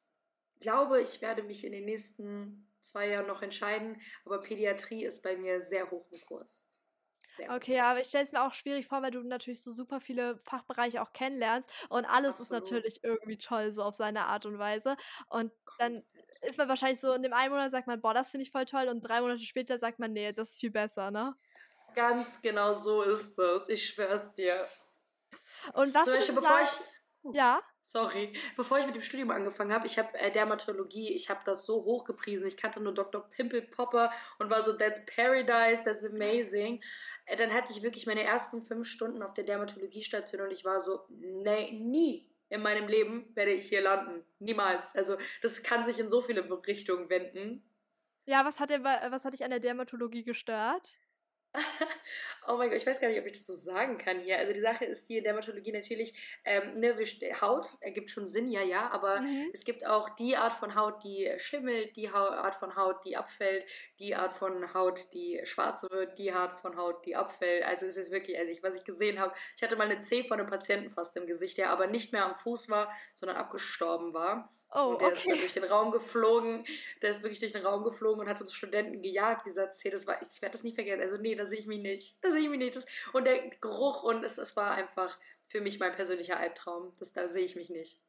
glaube, 0.62 1.02
ich 1.02 1.22
werde 1.22 1.44
mich 1.44 1.66
in 1.66 1.74
den 1.74 1.86
nächsten 1.86 2.72
zwei 2.82 3.10
Jahren 3.10 3.28
noch 3.28 3.42
entscheiden, 3.42 4.02
aber 4.26 4.42
Pädiatrie 4.42 5.06
ist 5.06 5.22
bei 5.22 5.36
mir 5.36 5.62
sehr 5.62 5.92
hoch 5.92 6.06
im 6.12 6.22
Kurs. 6.22 6.64
Okay, 7.50 7.80
aber 7.80 8.02
ich 8.02 8.08
stelle 8.08 8.26
es 8.26 8.32
mir 8.32 8.44
auch 8.44 8.54
schwierig 8.54 8.88
vor, 8.88 9.02
weil 9.02 9.12
du 9.12 9.22
natürlich 9.24 9.64
so 9.64 9.72
super 9.72 10.00
viele 10.00 10.38
Fachbereiche 10.40 11.02
auch 11.02 11.14
kennenlernst 11.14 11.70
und 11.90 12.06
alles 12.06 12.40
Absolut. 12.40 12.40
ist 12.42 12.52
natürlich 12.52 13.04
irgendwie 13.04 13.38
toll, 13.38 13.72
so 13.72 13.84
auf 13.84 13.96
seine 13.96 14.26
Art 14.26 14.46
und 14.46 14.60
Weise. 14.60 14.96
Und 15.30 15.52
dann 15.80 16.04
ist 16.42 16.58
man 16.58 16.68
wahrscheinlich 16.68 17.00
so, 17.00 17.14
in 17.14 17.24
dem 17.24 17.34
einen 17.34 17.52
Monat 17.52 17.72
sagt 17.72 17.88
man, 17.88 18.02
boah, 18.02 18.14
das 18.14 18.32
finde 18.32 18.44
ich 18.44 18.52
voll 18.52 18.66
toll 18.66 18.88
und 18.90 19.02
drei 19.02 19.22
Monate 19.22 19.40
später 19.40 19.80
sagt 19.80 19.98
man, 19.98 20.14
nee, 20.14 20.32
das 20.34 20.52
ist 20.52 20.60
viel 20.60 20.72
besser, 20.72 21.10
ne? 21.10 21.36
Ganz 21.96 22.42
genau 22.42 22.74
so 22.74 23.02
ist 23.02 23.36
das, 23.38 23.68
ich 23.70 23.88
schwör's 23.88 24.36
dir. 24.36 24.68
Und 25.74 25.94
was 25.94 26.06
Zum 26.06 26.14
Beispiel, 26.14 26.36
bevor 26.36 26.62
ich 26.62 27.36
ja. 27.36 27.62
Sorry, 27.92 28.32
bevor 28.56 28.80
ich 28.80 28.86
mit 28.86 28.96
dem 28.96 29.02
Studium 29.02 29.32
angefangen 29.32 29.74
habe, 29.74 29.86
ich 29.86 30.00
habe 30.00 30.18
äh, 30.18 30.32
Dermatologie, 30.32 31.10
ich 31.10 31.30
habe 31.30 31.42
das 31.44 31.66
so 31.66 31.84
hochgepriesen. 31.84 32.48
Ich 32.48 32.56
kannte 32.56 32.80
nur 32.80 32.94
Dr. 32.94 33.30
Pimple 33.32 33.64
Popper 33.64 34.14
und 34.40 34.50
war 34.50 34.64
so, 34.64 34.72
that's 34.72 35.06
paradise, 35.06 35.84
that's 35.84 36.02
amazing. 36.06 36.82
Äh, 37.26 37.36
dann 37.36 37.54
hatte 37.54 37.74
ich 37.74 37.84
wirklich 37.84 38.06
meine 38.06 38.24
ersten 38.24 38.62
fünf 38.62 38.88
Stunden 38.88 39.22
auf 39.22 39.34
der 39.34 39.44
Dermatologiestation 39.44 40.40
und 40.40 40.52
ich 40.52 40.64
war 40.64 40.82
so, 40.82 41.02
nee, 41.10 41.72
nie 41.74 42.32
in 42.48 42.62
meinem 42.62 42.88
Leben 42.88 43.30
werde 43.36 43.52
ich 43.52 43.68
hier 43.68 43.82
landen. 43.82 44.24
Niemals. 44.40 44.96
Also 44.96 45.18
das 45.42 45.62
kann 45.62 45.84
sich 45.84 46.00
in 46.00 46.10
so 46.10 46.22
viele 46.22 46.48
Richtungen 46.66 47.10
wenden. 47.10 47.62
Ja, 48.26 48.46
was 48.46 48.62
hat, 48.62 48.70
dir, 48.70 48.82
was 48.86 49.26
hat 49.26 49.34
dich 49.34 49.44
an 49.44 49.50
der 49.50 49.60
Dermatologie 49.60 50.24
gestört? 50.24 50.98
Oh 52.48 52.58
mein 52.58 52.70
Gott, 52.70 52.78
ich 52.78 52.88
weiß 52.88 53.00
gar 53.00 53.08
nicht, 53.08 53.20
ob 53.20 53.26
ich 53.26 53.34
das 53.34 53.46
so 53.46 53.54
sagen 53.54 53.98
kann 53.98 54.20
hier. 54.20 54.38
Also 54.38 54.54
die 54.54 54.62
Sache 54.62 54.86
ist 54.86 55.10
die 55.10 55.22
Dermatologie 55.22 55.72
natürlich, 55.72 56.14
ähm, 56.46 56.80
ne, 56.80 56.96
Haut 57.42 57.68
ergibt 57.82 58.10
schon 58.10 58.28
Sinn, 58.28 58.48
ja, 58.50 58.62
ja, 58.62 58.90
aber 58.90 59.22
mhm. 59.22 59.50
es 59.54 59.64
gibt 59.64 59.86
auch 59.86 60.10
die 60.16 60.38
Art 60.38 60.54
von 60.54 60.76
Haut, 60.76 61.04
die 61.04 61.32
schimmelt, 61.38 61.96
die 61.96 62.10
Art 62.10 62.56
von 62.56 62.76
Haut, 62.76 63.04
die 63.06 63.18
abfällt, 63.18 63.66
die 64.00 64.16
Art 64.16 64.34
von 64.34 64.74
Haut, 64.74 65.08
die 65.14 65.42
schwarz 65.44 65.84
wird, 65.90 66.18
die 66.18 66.32
Art 66.32 66.60
von 66.62 66.78
Haut, 66.78 67.06
die 67.06 67.16
abfällt. 67.16 67.64
Also 67.64 67.86
es 67.86 67.98
ist 67.98 68.12
wirklich, 68.12 68.38
also 68.38 68.52
ich, 68.52 68.64
was 68.64 68.76
ich 68.76 68.84
gesehen 68.84 69.20
habe, 69.20 69.34
ich 69.56 69.64
hatte 69.64 69.76
mal 69.76 69.90
eine 69.90 70.00
C 70.00 70.24
von 70.24 70.40
einem 70.40 70.50
Patienten 70.50 70.92
fast 70.92 71.16
im 71.18 71.28
Gesicht, 71.28 71.58
der 71.58 71.70
aber 71.70 71.88
nicht 71.88 72.14
mehr 72.14 72.26
am 72.26 72.36
Fuß 72.36 72.70
war, 72.70 72.92
sondern 73.14 73.38
abgestorben 73.38 74.14
war. 74.14 74.50
Oh, 74.74 74.92
und 74.92 75.02
der 75.02 75.10
okay. 75.10 75.34
ist 75.34 75.42
durch 75.42 75.54
den 75.54 75.66
Raum 75.66 75.92
geflogen. 75.92 76.66
Der 77.02 77.12
ist 77.12 77.22
wirklich 77.22 77.40
durch 77.40 77.52
den 77.52 77.66
Raum 77.66 77.84
geflogen 77.84 78.22
und 78.22 78.30
hat 78.30 78.40
uns 78.40 78.54
Studenten 78.54 79.02
gejagt, 79.02 79.46
dieser 79.46 79.72
C. 79.72 79.90
Das 79.90 80.08
war, 80.08 80.22
ich 80.22 80.42
werde 80.42 80.54
das 80.54 80.64
nicht 80.64 80.76
vergessen. 80.76 81.02
Also, 81.02 81.18
nee, 81.18 81.36
da 81.36 81.46
sehe 81.46 81.60
ich 81.60 81.68
mich 81.68 81.82
nicht. 81.82 82.18
Da 82.22 82.32
sehe 82.32 82.42
ich 82.42 82.50
mich 82.50 82.60
nicht. 82.60 82.76
Das, 82.76 82.86
und 83.12 83.26
der 83.26 83.50
Geruch 83.50 84.04
und 84.04 84.24
es, 84.24 84.38
es 84.38 84.56
war 84.56 84.72
einfach 84.72 85.18
für 85.48 85.60
mich 85.60 85.80
mein 85.80 85.94
persönlicher 85.94 86.38
Albtraum. 86.38 86.94
Das, 87.00 87.12
da 87.12 87.28
sehe 87.28 87.44
ich 87.44 87.58
mich 87.58 87.70
nicht. 87.70 88.00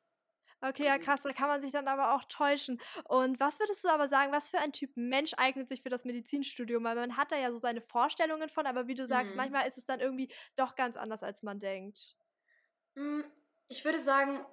Okay, 0.64 0.84
ja 0.84 0.96
krass, 0.96 1.20
da 1.22 1.32
kann 1.32 1.48
man 1.48 1.60
sich 1.60 1.72
dann 1.72 1.88
aber 1.88 2.14
auch 2.14 2.22
täuschen. 2.26 2.80
Und 3.04 3.40
was 3.40 3.58
würdest 3.58 3.82
du 3.82 3.88
aber 3.88 4.08
sagen, 4.08 4.30
was 4.30 4.48
für 4.48 4.60
ein 4.60 4.72
Typ 4.72 4.92
Mensch 4.94 5.34
eignet 5.36 5.66
sich 5.66 5.82
für 5.82 5.88
das 5.88 6.04
Medizinstudium? 6.04 6.84
Weil 6.84 6.94
man 6.94 7.16
hat 7.16 7.32
da 7.32 7.36
ja 7.36 7.50
so 7.50 7.56
seine 7.56 7.80
Vorstellungen 7.80 8.48
von, 8.48 8.66
aber 8.66 8.86
wie 8.86 8.94
du 8.94 9.04
sagst, 9.04 9.32
mhm. 9.32 9.38
manchmal 9.38 9.66
ist 9.66 9.76
es 9.76 9.86
dann 9.86 9.98
irgendwie 9.98 10.32
doch 10.54 10.76
ganz 10.76 10.96
anders, 10.96 11.24
als 11.24 11.42
man 11.42 11.58
denkt. 11.58 12.14
Hm, 12.94 13.24
ich 13.66 13.84
würde 13.84 13.98
sagen, 13.98 14.46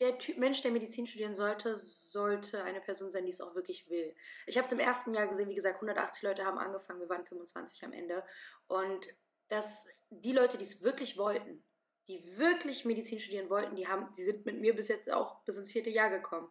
der 0.00 0.18
Typ 0.18 0.36
Mensch, 0.36 0.60
der 0.62 0.70
Medizin 0.70 1.06
studieren 1.06 1.34
sollte, 1.34 1.76
sollte 1.76 2.62
eine 2.62 2.80
Person 2.80 3.10
sein, 3.10 3.24
die 3.24 3.32
es 3.32 3.40
auch 3.40 3.54
wirklich 3.54 3.88
will. 3.88 4.14
Ich 4.46 4.56
habe 4.56 4.66
es 4.66 4.72
im 4.72 4.78
ersten 4.78 5.14
Jahr 5.14 5.26
gesehen, 5.26 5.48
wie 5.48 5.54
gesagt, 5.54 5.76
180 5.76 6.22
Leute 6.22 6.44
haben 6.44 6.58
angefangen, 6.58 7.00
wir 7.00 7.08
waren 7.08 7.24
25 7.24 7.84
am 7.84 7.92
Ende. 7.92 8.22
Und 8.66 9.06
dass 9.48 9.86
die 10.10 10.32
Leute, 10.32 10.58
die 10.58 10.64
es 10.64 10.82
wirklich 10.82 11.16
wollten, 11.16 11.62
die 12.08 12.36
wirklich 12.36 12.84
Medizin 12.84 13.18
studieren 13.18 13.50
wollten, 13.50 13.74
die, 13.74 13.88
haben, 13.88 14.12
die 14.16 14.24
sind 14.24 14.44
mit 14.44 14.60
mir 14.60 14.76
bis 14.76 14.88
jetzt 14.88 15.10
auch 15.10 15.40
bis 15.44 15.56
ins 15.56 15.72
vierte 15.72 15.90
Jahr 15.90 16.10
gekommen. 16.10 16.48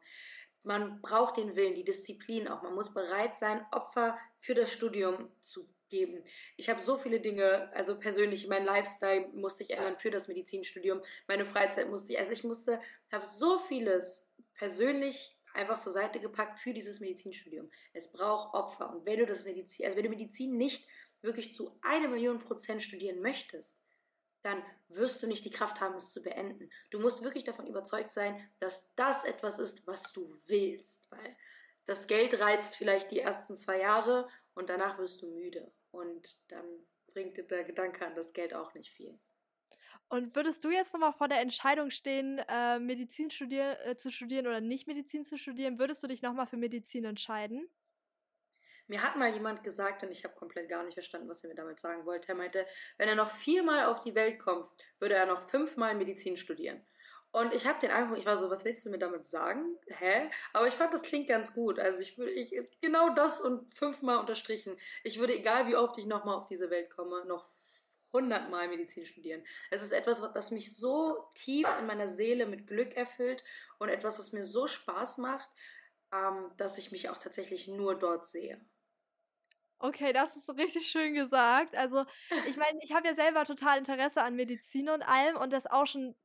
Man 0.64 1.02
braucht 1.02 1.38
den 1.38 1.56
Willen, 1.56 1.76
die 1.76 1.84
Disziplin 1.84 2.48
auch. 2.48 2.64
Man 2.64 2.74
muss 2.74 2.94
bereit 2.94 3.36
sein, 3.36 3.66
Opfer 3.72 4.18
für 4.40 4.56
das 4.56 4.72
Studium 4.72 5.32
zu 5.42 5.68
geben. 5.96 6.24
Ich 6.58 6.70
habe 6.70 6.82
so 6.82 6.98
viele 6.98 7.22
Dinge, 7.22 7.72
also 7.74 7.98
persönlich, 7.98 8.48
mein 8.48 8.66
Lifestyle 8.66 9.30
musste 9.34 9.64
ich 9.64 9.72
ändern 9.72 9.98
für 9.98 10.12
das 10.12 10.28
Medizinstudium, 10.28 11.02
meine 11.28 11.46
Freizeit 11.46 11.90
musste 11.90 12.12
ich, 12.14 12.20
also 12.20 12.34
ich 12.34 12.44
musste, 12.44 12.82
habe 13.12 13.26
so 13.26 13.60
vieles 13.60 14.28
persönlich 14.56 15.38
einfach 15.54 15.80
zur 15.80 15.94
Seite 15.94 16.20
gepackt 16.20 16.60
für 16.60 16.74
dieses 16.74 17.00
Medizinstudium. 17.00 17.72
Es 17.94 18.12
braucht 18.12 18.54
Opfer 18.54 18.90
und 18.94 19.06
wenn 19.06 19.20
du 19.20 19.26
das 19.26 19.46
Medizin, 19.46 19.86
also 19.86 19.96
wenn 19.96 20.04
du 20.04 20.10
Medizin 20.10 20.58
nicht 20.58 20.86
wirklich 21.22 21.54
zu 21.54 21.72
einer 21.82 22.10
Million 22.10 22.40
Prozent 22.40 22.84
studieren 22.84 23.22
möchtest, 23.22 23.80
dann 24.44 24.62
wirst 24.90 25.24
du 25.24 25.28
nicht 25.28 25.46
die 25.46 25.50
Kraft 25.50 25.80
haben, 25.82 25.96
es 25.96 26.12
zu 26.12 26.22
beenden. 26.22 26.70
Du 26.92 27.00
musst 27.00 27.24
wirklich 27.24 27.46
davon 27.46 27.66
überzeugt 27.66 28.12
sein, 28.12 28.40
dass 28.60 28.94
das 28.96 29.24
etwas 29.24 29.58
ist, 29.58 29.88
was 29.88 30.12
du 30.14 30.38
willst, 30.46 31.10
weil 31.10 31.36
das 31.86 32.06
Geld 32.08 32.40
reizt 32.40 32.76
vielleicht 32.76 33.12
die 33.12 33.20
ersten 33.20 33.56
zwei 33.56 33.80
Jahre 33.80 34.28
und 34.56 34.70
danach 34.70 34.98
wirst 34.98 35.22
du 35.22 35.28
müde 35.28 35.72
und 35.96 36.38
dann 36.50 36.66
bringt 37.08 37.38
dir 37.38 37.44
der 37.44 37.64
Gedanke 37.64 38.06
an 38.06 38.16
das 38.16 38.34
Geld 38.34 38.54
auch 38.54 38.74
nicht 38.74 38.92
viel. 38.92 39.18
Und 40.10 40.36
würdest 40.36 40.64
du 40.64 40.70
jetzt 40.70 40.94
nochmal 40.94 41.14
vor 41.14 41.28
der 41.28 41.42
Entscheidung 41.42 41.90
stehen, 41.90 42.40
äh, 42.48 42.80
Medizin 42.80 43.32
studier 43.32 43.80
äh, 43.86 43.98
zu 43.98 44.12
studieren 44.12 44.46
oder 44.46 44.62
nicht 44.62 44.88
Medizin 44.88 45.26
zu 45.26 45.38
studieren, 45.38 45.80
würdest 45.80 46.04
du 46.04 46.08
dich 46.08 46.22
nochmal 46.22 46.46
für 46.46 46.58
Medizin 46.58 47.06
entscheiden? 47.06 47.68
Mir 48.88 49.02
hat 49.02 49.16
mal 49.16 49.34
jemand 49.34 49.64
gesagt, 49.64 50.04
und 50.04 50.12
ich 50.12 50.24
habe 50.24 50.36
komplett 50.36 50.70
gar 50.70 50.84
nicht 50.84 50.94
verstanden, 50.94 51.28
was 51.28 51.44
er 51.44 51.50
mir 51.50 51.56
damit 51.56 51.80
sagen 51.80 52.06
wollte. 52.06 52.30
Er 52.30 52.36
meinte, 52.36 52.68
wenn 52.98 53.10
er 53.10 53.16
noch 53.16 53.32
viermal 53.32 53.86
auf 53.86 54.04
die 54.04 54.14
Welt 54.14 54.38
kommt, 54.38 54.70
würde 55.00 55.16
er 55.16 55.26
noch 55.26 55.50
fünfmal 55.50 55.96
Medizin 55.96 56.38
studieren. 56.38 56.86
Und 57.36 57.54
ich 57.54 57.68
habe 57.68 57.82
den 57.82 57.92
angeguckt, 57.92 58.20
ich 58.20 58.26
war 58.26 58.38
so, 58.38 58.50
was 58.50 58.64
willst 58.64 58.86
du 58.86 58.90
mir 58.90 58.98
damit 58.98 59.28
sagen? 59.28 59.78
Hä? 59.88 60.32
Aber 60.54 60.70
ich 60.70 60.76
fand, 60.76 60.94
das 60.94 61.02
klingt 61.02 61.28
ganz 61.28 61.54
gut. 61.54 61.80
Also 61.80 62.00
ich 62.00 62.18
würde, 62.18 62.32
ich, 62.32 62.56
genau 62.80 63.10
das 63.10 63.42
und 63.42 63.76
fünfmal 63.76 64.20
unterstrichen. 64.20 64.78
Ich 65.04 65.20
würde, 65.20 65.36
egal 65.36 65.68
wie 65.68 65.76
oft 65.76 65.98
ich 65.98 66.06
nochmal 66.06 66.36
auf 66.36 66.46
diese 66.46 66.70
Welt 66.70 66.90
komme, 66.90 67.26
noch 67.26 67.50
hundertmal 68.14 68.70
Medizin 68.70 69.06
studieren. 69.06 69.44
Es 69.70 69.84
ist 69.84 69.92
etwas, 69.92 70.22
das 70.32 70.52
mich 70.52 70.78
so 70.78 71.28
tief 71.34 71.68
in 71.78 71.88
meiner 71.88 72.08
Seele 72.08 72.46
mit 72.46 72.68
Glück 72.68 72.96
erfüllt 72.96 73.44
und 73.80 73.90
etwas, 73.90 74.18
was 74.18 74.32
mir 74.32 74.46
so 74.46 74.66
Spaß 74.66 75.18
macht, 75.18 75.50
ähm, 76.14 76.54
dass 76.56 76.78
ich 76.78 76.94
mich 76.94 77.10
auch 77.10 77.18
tatsächlich 77.18 77.68
nur 77.68 77.96
dort 77.96 78.26
sehe. 78.26 78.62
Okay, 79.80 80.14
das 80.14 80.34
ist 80.38 80.50
richtig 80.52 80.88
schön 80.88 81.14
gesagt. 81.14 81.76
Also, 81.76 82.06
ich 82.48 82.56
meine, 82.56 82.80
ich 82.82 82.94
habe 82.94 83.10
ja 83.10 83.14
selber 83.14 83.44
total 83.44 83.78
Interesse 83.78 84.22
an 84.22 84.38
Medizin 84.38 84.88
und 84.88 85.02
allem 85.04 85.36
und 85.36 85.52
das 85.52 85.68
auch 85.68 85.86
schon 85.86 86.16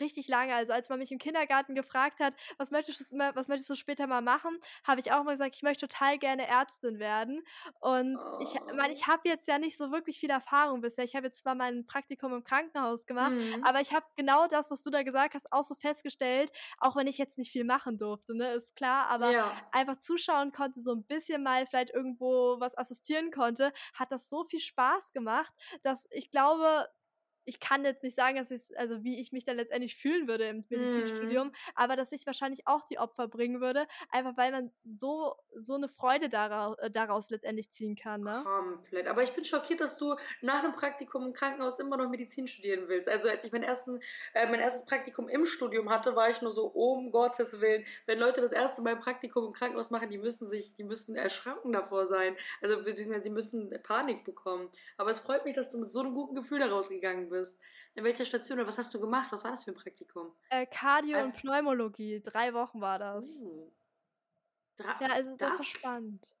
richtig 0.00 0.28
lange. 0.28 0.54
Also 0.54 0.72
als 0.72 0.88
man 0.88 0.98
mich 0.98 1.12
im 1.12 1.18
Kindergarten 1.18 1.74
gefragt 1.74 2.20
hat, 2.20 2.34
was 2.58 2.70
möchtest 2.70 3.00
du, 3.00 3.18
was 3.18 3.48
möchtest 3.48 3.70
du 3.70 3.74
später 3.74 4.06
mal 4.06 4.22
machen, 4.22 4.58
habe 4.84 5.00
ich 5.00 5.12
auch 5.12 5.24
mal 5.24 5.32
gesagt, 5.32 5.54
ich 5.56 5.62
möchte 5.62 5.88
total 5.88 6.18
gerne 6.18 6.46
Ärztin 6.46 6.98
werden. 6.98 7.42
Und 7.80 8.18
oh. 8.18 8.38
ich 8.42 8.54
meine, 8.74 8.92
ich 8.92 9.06
habe 9.06 9.28
jetzt 9.28 9.48
ja 9.48 9.58
nicht 9.58 9.76
so 9.76 9.90
wirklich 9.90 10.18
viel 10.18 10.30
Erfahrung 10.30 10.80
bisher. 10.80 11.04
Ich 11.04 11.14
habe 11.14 11.26
jetzt 11.26 11.40
zwar 11.40 11.54
mein 11.54 11.86
Praktikum 11.86 12.32
im 12.32 12.44
Krankenhaus 12.44 13.06
gemacht, 13.06 13.32
mhm. 13.32 13.64
aber 13.64 13.80
ich 13.80 13.92
habe 13.92 14.06
genau 14.16 14.46
das, 14.46 14.70
was 14.70 14.82
du 14.82 14.90
da 14.90 15.02
gesagt 15.02 15.34
hast, 15.34 15.52
auch 15.52 15.64
so 15.64 15.74
festgestellt, 15.74 16.52
auch 16.78 16.96
wenn 16.96 17.06
ich 17.06 17.18
jetzt 17.18 17.38
nicht 17.38 17.50
viel 17.50 17.64
machen 17.64 17.98
durfte, 17.98 18.36
ne, 18.36 18.52
ist 18.52 18.74
klar, 18.76 19.08
aber 19.08 19.30
ja. 19.30 19.52
einfach 19.72 19.98
zuschauen 19.98 20.52
konnte, 20.52 20.80
so 20.80 20.92
ein 20.92 21.04
bisschen 21.04 21.42
mal 21.42 21.66
vielleicht 21.66 21.90
irgendwo 21.90 22.60
was 22.60 22.76
assistieren 22.76 23.30
konnte, 23.30 23.72
hat 23.94 24.12
das 24.12 24.28
so 24.28 24.44
viel 24.44 24.60
Spaß 24.60 25.12
gemacht, 25.12 25.52
dass 25.82 26.06
ich 26.10 26.30
glaube, 26.30 26.88
ich 27.44 27.60
kann 27.60 27.84
jetzt 27.84 28.02
nicht 28.02 28.16
sagen, 28.16 28.36
dass 28.36 28.50
ich, 28.50 28.78
also 28.78 29.02
wie 29.02 29.20
ich 29.20 29.32
mich 29.32 29.44
dann 29.44 29.56
letztendlich 29.56 29.96
fühlen 29.96 30.28
würde 30.28 30.44
im 30.44 30.64
Medizinstudium, 30.68 31.48
mm. 31.48 31.52
aber 31.74 31.96
dass 31.96 32.12
ich 32.12 32.26
wahrscheinlich 32.26 32.66
auch 32.66 32.82
die 32.86 32.98
Opfer 32.98 33.28
bringen 33.28 33.60
würde, 33.60 33.86
einfach 34.10 34.36
weil 34.36 34.52
man 34.52 34.70
so, 34.84 35.34
so 35.56 35.74
eine 35.74 35.88
Freude 35.88 36.28
daraus, 36.28 36.78
äh, 36.78 36.90
daraus 36.90 37.30
letztendlich 37.30 37.70
ziehen 37.72 37.96
kann. 37.96 38.22
Ne? 38.22 38.42
Komplett. 38.44 39.06
Aber 39.08 39.22
ich 39.22 39.32
bin 39.32 39.44
schockiert, 39.44 39.80
dass 39.80 39.96
du 39.96 40.14
nach 40.40 40.62
einem 40.62 40.74
Praktikum 40.74 41.26
im 41.26 41.32
Krankenhaus 41.32 41.78
immer 41.78 41.96
noch 41.96 42.08
Medizin 42.08 42.46
studieren 42.46 42.84
willst. 42.88 43.08
Also 43.08 43.28
als 43.28 43.44
ich 43.44 43.52
mein, 43.52 43.62
ersten, 43.62 44.00
äh, 44.34 44.46
mein 44.46 44.60
erstes 44.60 44.84
Praktikum 44.84 45.28
im 45.28 45.44
Studium 45.44 45.90
hatte, 45.90 46.14
war 46.14 46.30
ich 46.30 46.40
nur 46.42 46.52
so, 46.52 46.70
oh, 46.74 46.92
um 46.94 47.10
Gottes 47.10 47.60
Willen, 47.60 47.84
wenn 48.06 48.18
Leute 48.18 48.40
das 48.40 48.52
erste 48.52 48.82
Mal 48.82 48.94
ein 48.94 49.00
Praktikum 49.00 49.46
im 49.46 49.52
Krankenhaus 49.52 49.90
machen, 49.90 50.10
die 50.10 50.18
müssen 50.18 50.48
sich, 50.48 50.74
die 50.74 50.84
müssen 50.84 51.16
erschranken 51.16 51.72
davor 51.72 52.06
sein. 52.06 52.36
Also 52.60 52.82
beziehungsweise 52.84 53.24
die 53.24 53.30
müssen 53.30 53.70
Panik 53.82 54.24
bekommen. 54.24 54.70
Aber 54.96 55.10
es 55.10 55.18
freut 55.18 55.44
mich, 55.44 55.54
dass 55.54 55.70
du 55.70 55.78
mit 55.78 55.90
so 55.90 56.00
einem 56.00 56.14
guten 56.14 56.34
Gefühl 56.34 56.60
daraus 56.60 56.88
gegangen 56.88 57.28
bist 57.28 57.31
bist. 57.32 57.58
In 57.94 58.04
welcher 58.04 58.24
Station 58.26 58.58
oder 58.60 58.68
was 58.68 58.78
hast 58.78 58.94
du 58.94 59.00
gemacht? 59.00 59.32
Was 59.32 59.44
war 59.44 59.50
das 59.50 59.64
für 59.64 59.72
ein 59.72 59.76
Praktikum? 59.76 60.34
Äh, 60.50 60.66
Cardio 60.66 61.20
äh, 61.20 61.24
und 61.24 61.32
Pneumologie. 61.32 62.20
Drei 62.22 62.54
Wochen 62.54 62.80
war 62.80 63.00
das. 63.00 63.44
Uh. 63.44 63.72
ja, 64.98 65.08
also 65.12 65.36
das, 65.36 65.58
das 65.58 65.58
war 65.58 65.64
spannend. 65.66 66.34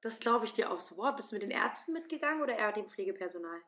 Das 0.00 0.20
glaube 0.20 0.46
ich 0.46 0.54
dir 0.54 0.70
auch 0.70 0.80
so. 0.80 0.96
Wow, 0.96 1.14
bist 1.14 1.30
du 1.30 1.34
mit 1.36 1.42
den 1.42 1.50
Ärzten 1.50 1.92
mitgegangen 1.92 2.40
oder 2.42 2.56
eher 2.56 2.72
dem 2.72 2.88
Pflegepersonal? 2.88 3.60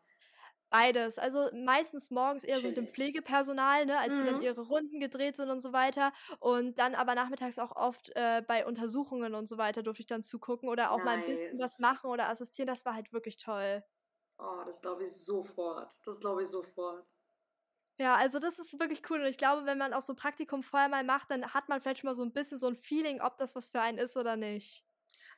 Beides. 0.70 1.18
Also, 1.18 1.48
meistens 1.54 2.10
morgens 2.10 2.44
eher 2.44 2.60
so 2.60 2.68
mit 2.68 2.76
dem. 2.76 2.86
Pflegepersonal, 2.88 3.86
ne, 3.86 3.98
als 3.98 4.18
sie 4.18 4.24
dann 4.24 4.36
Mhm. 4.36 4.42
ihre 4.42 4.60
Runden 4.60 5.00
gedreht 5.00 5.36
sind 5.36 5.48
und 5.50 5.62
so 5.62 5.72
weiter. 5.72 6.12
Und 6.40 6.78
dann 6.78 6.94
aber 6.94 7.14
nachmittags 7.14 7.58
auch 7.58 7.74
oft, 7.74 8.10
äh, 8.16 8.42
bei 8.46 8.66
Untersuchungen 8.66 9.34
und 9.34 9.48
so 9.48 9.56
weiter 9.56 9.82
durfte 9.82 10.02
ich 10.02 10.06
dann 10.06 10.22
zugucken 10.22 10.68
oder 10.68 10.90
auch 10.90 11.02
mal 11.02 11.14
'n 11.16 11.24
bisschen 11.24 11.58
was 11.58 11.78
Nice. 11.78 11.78
machen 11.78 12.10
oder 12.10 12.28
assistieren. 12.28 12.66
Das 12.68 12.84
war 12.84 12.94
halt 12.94 13.12
wirklich 13.14 13.38
toll. 13.38 13.82
Oh, 14.40 14.62
das 14.64 14.80
glaube 14.80 15.04
ich 15.04 15.12
sofort. 15.12 15.96
Das 16.04 16.20
glaube 16.20 16.42
ich 16.44 16.48
sofort. 16.48 17.04
Ja, 18.00 18.14
also 18.14 18.38
das 18.38 18.60
ist 18.60 18.78
wirklich 18.78 19.02
cool 19.10 19.18
und 19.22 19.26
ich 19.26 19.38
glaube, 19.38 19.66
wenn 19.66 19.76
man 19.76 19.92
auch 19.92 20.02
so 20.02 20.12
'n 20.12 20.16
Praktikum 20.16 20.62
vorher 20.62 20.88
mal 20.88 21.02
macht, 21.02 21.32
dann 21.32 21.52
hat 21.52 21.68
man 21.68 21.80
vielleicht 21.80 22.00
schon 22.00 22.06
mal 22.08 22.14
so 22.14 22.22
'n 22.22 22.32
bisschen 22.32 22.56
so 22.60 22.68
'n 22.68 22.76
Feeling, 22.76 23.20
ob 23.20 23.38
das 23.38 23.56
was 23.56 23.70
für 23.70 23.80
einen 23.80 23.98
ist 23.98 24.16
oder 24.16 24.36
nicht. 24.36 24.82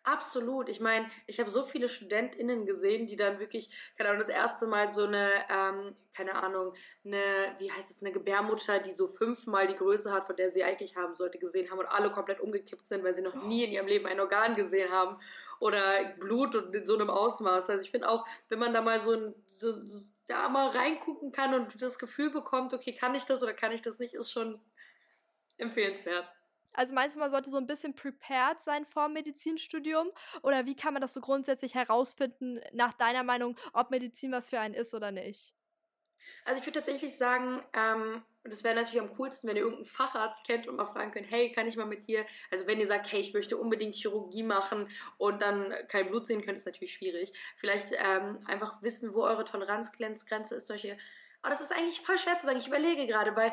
Absolut. 0.07 0.71
Ich 0.71 0.81
meine, 0.81 1.11
ich 1.27 1.39
habe 1.41 1.51
so 1.51 1.63
viele 1.63 1.89
StudentInnen 1.91 2.65
gesehen, 2.65 3.07
die 3.07 3.17
dann 3.17 3.39
wirklich, 3.39 3.71
keine 3.99 4.09
Ahnung, 4.09 4.21
das 4.21 4.31
erste 4.31 4.67
Mal 4.67 4.89
so 4.89 5.07
'ne, 5.07 5.45
ähm, 5.51 5.95
keine 6.15 6.35
Ahnung, 6.43 6.73
'ne, 7.03 7.55
wie 7.59 7.71
heißt 7.71 7.91
es, 7.91 8.01
'ne 8.01 8.11
Gebärmutter, 8.11 8.79
die 8.79 8.93
so 8.93 9.09
fünfmal 9.09 9.67
die 9.67 9.77
Größe 9.77 10.11
hat, 10.11 10.25
von 10.27 10.37
der 10.37 10.51
sie 10.51 10.65
eigentlich 10.65 10.97
haben 10.97 11.17
sollte, 11.17 11.39
gesehen 11.39 11.71
haben 11.71 11.79
und 11.81 11.87
alle 11.87 12.11
komplett 12.13 12.41
umgekippt 12.41 12.87
sind, 12.87 13.05
weil 13.05 13.15
sie 13.15 13.21
noch 13.23 13.41
nie 13.43 13.65
in 13.65 13.73
ihrem 13.73 13.87
Leben 13.87 14.07
ein 14.07 14.21
Organ 14.21 14.55
gesehen 14.55 14.91
haben 14.91 15.19
oder 15.61 16.15
Blut 16.19 16.57
und 16.57 16.75
in 16.75 16.85
so 16.87 16.97
'nem 16.97 17.11
Ausmaß. 17.11 17.71
Also, 17.71 17.83
ich 17.85 17.91
finde 17.93 18.09
auch, 18.11 18.27
wenn 18.49 18.59
man 18.59 18.75
da 18.75 18.83
mal 18.83 19.01
so 19.01 19.13
'n 19.13 19.35
so 19.49 19.75
da 20.29 20.49
mal 20.49 20.69
reingucken 20.71 21.33
kann 21.33 21.55
und 21.55 21.81
das 21.83 21.99
Gefühl 22.01 22.31
bekommt: 22.31 22.75
„Okay, 22.75 22.95
kann 22.95 23.15
ich 23.15 23.25
das 23.27 23.43
oder 23.43 23.55
kann 23.55 23.73
ich 23.73 23.83
das 23.83 23.99
nicht“, 24.01 24.15
ist 24.15 24.33
schon 24.33 24.61
empfehlenswert. 25.59 26.29
Also, 26.75 26.95
meinst 26.95 27.17
du, 27.17 27.21
man 27.21 27.31
sollte 27.31 27.51
so 27.51 27.57
'n 27.59 27.67
bisschen 27.67 27.95
prepared 27.95 28.61
sein 28.63 28.87
vorm 28.87 29.13
Medizinstudium? 29.13 30.11
Oder 30.43 30.67
wie 30.67 30.77
kann 30.77 30.93
man 30.95 31.01
das 31.03 31.15
so 31.15 31.21
grundsätzlich 31.21 31.75
herausfinden, 31.75 32.61
nach 32.73 32.93
deiner 32.93 33.25
Meinung, 33.25 33.57
ob 33.73 33.91
Medizin 33.91 34.31
was 34.33 34.51
für 34.51 34.61
einen 34.61 34.75
ist 34.75 34.95
oder 34.95 35.11
nicht? 35.11 35.53
Also, 36.45 36.61
ich 36.61 36.67
würde 36.67 36.79
tatsächlich 36.81 37.17
sagen, 37.17 37.63
ähm, 37.73 38.23
das 38.45 38.65
wäre 38.65 38.75
natürlich 38.75 39.01
am 39.01 39.15
coolsten, 39.17 39.49
wenn 39.49 39.57
ihr 39.57 39.63
irgend 39.63 39.81
'n 39.81 39.85
Facharzt 39.87 40.45
kennt 40.47 40.67
und 40.67 40.77
mal 40.77 40.87
fragen 40.87 41.11
könnt: 41.13 41.31
„Hey, 41.31 41.53
kann 41.53 41.67
ich 41.67 41.77
mal 41.77 41.87
mit 41.87 42.09
dir“ 42.09 42.25
also, 42.51 42.67
wenn 42.67 42.81
ihr 42.81 42.87
sagt: 42.87 43.11
„Hey, 43.13 43.21
ich 43.21 43.35
möchte 43.35 43.57
unbedingt 43.59 43.95
Chirurgie 43.95 44.43
machen“ 44.43 44.89
und 45.19 45.43
dann 45.43 45.75
kein 45.89 46.09
Blut 46.09 46.27
sehen 46.27 46.43
könnt, 46.45 46.57
ist 46.59 46.67
natürlich 46.67 46.95
schwierig. 46.95 47.33
Vielleicht, 47.59 47.89
ähm, 47.93 48.41
einfach 48.47 48.83
wissen, 48.83 49.15
wo 49.15 49.23
eure 49.25 49.45
Toleranzgrenz 49.45 50.27
Grenze 50.27 50.55
ist, 50.57 50.67
solche 50.67 50.99
aber 51.43 51.51
das 51.53 51.63
ist 51.63 51.73
eigentlich 51.73 52.01
voll 52.03 52.19
schwer 52.19 52.37
zu 52.37 52.45
sagen. 52.47 52.59
Ich 52.59 52.67
überlege 52.69 53.07
grade, 53.07 53.35
weil 53.35 53.53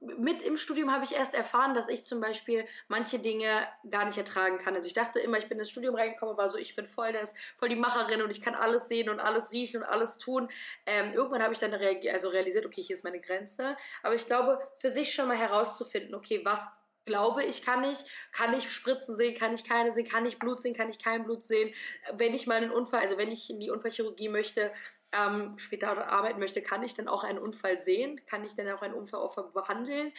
mit 0.00 0.42
im 0.42 0.56
Studium 0.56 0.92
habe 0.92 1.04
ich 1.04 1.14
erst 1.14 1.34
erfahren, 1.34 1.74
dass 1.74 1.88
ich 1.88 2.04
zum 2.04 2.20
Beispiel 2.20 2.66
manche 2.88 3.18
Dinge 3.18 3.66
gar 3.90 4.04
nicht 4.06 4.18
ertragen 4.18 4.58
kann. 4.58 4.74
Also, 4.74 4.86
ich 4.86 4.94
dachte 4.94 5.20
immer, 5.20 5.38
ich 5.38 5.48
bin 5.48 5.58
ins 5.58 5.70
Studium 5.70 5.94
reingekommen, 5.94 6.36
war 6.36 6.50
so: 6.50 6.58
„Ich 6.58 6.76
bin 6.76 6.86
voll 6.86 7.12
das 7.12 7.34
voll 7.58 7.68
die 7.68 7.76
Macherin 7.76 8.22
und 8.22 8.30
ich 8.30 8.40
kann 8.42 8.54
alles 8.54 8.88
sehen 8.88 9.08
und 9.10 9.20
alles 9.20 9.50
riechen 9.52 9.82
und 9.82 9.88
alles 9.88 10.18
tun.“ 10.18 10.48
Ähm, 10.86 11.12
irgendwann 11.14 11.42
habe 11.42 11.52
ich 11.52 11.58
dann 11.60 11.74
also, 11.74 12.28
realisiert: 12.28 12.66
„Okay, 12.66 12.82
hier 12.82 12.94
ist 12.96 13.04
meine 13.04 13.20
Grenze.“ 13.20 13.76
Aber 14.02 14.14
ich 14.14 14.26
glaube, 14.26 14.60
für 14.78 14.90
sich 14.90 15.12
schon 15.14 15.28
mal 15.28 15.36
herauszufinden: 15.36 16.14
„Okay, 16.14 16.40
was 16.44 16.68
glaube 17.06 17.44
ich, 17.44 17.62
kann 17.62 17.84
ich? 17.84 17.98
Kann 18.32 18.54
ich 18.54 18.70
Spritzen 18.72 19.14
sehen? 19.16 19.36
Kann 19.38 19.52
ich 19.54 19.64
keine 19.64 19.92
sehen? 19.92 20.08
Kann 20.08 20.24
ich 20.26 20.38
Blut 20.38 20.60
sehen? 20.60 20.74
Kann 20.74 20.88
ich 20.90 20.98
kein 20.98 21.24
Blut 21.24 21.44
sehen?“ 21.44 21.74
Wenn 22.12 22.34
ich 22.34 22.46
mal 22.46 22.60
'nen 22.60 22.70
Unfall 22.70 23.00
also, 23.00 23.18
wenn 23.18 23.30
ich 23.32 23.50
in 23.50 23.60
die 23.60 23.70
Unfallchirurgie 23.70 24.28
möchte, 24.28 24.72
ähm, 25.14 25.58
später 25.58 26.08
arbeiten 26.08 26.40
möchte, 26.40 26.62
kann 26.62 26.82
ich 26.82 26.94
dann 26.94 27.08
auch 27.08 27.24
einen 27.24 27.38
Unfall 27.38 27.78
sehen? 27.78 28.20
Kann 28.26 28.44
ich 28.44 28.54
dann 28.54 28.68
auch 28.70 28.82
ein 28.82 28.94
Unfallopfer 28.94 29.44
behandeln? 29.44 30.12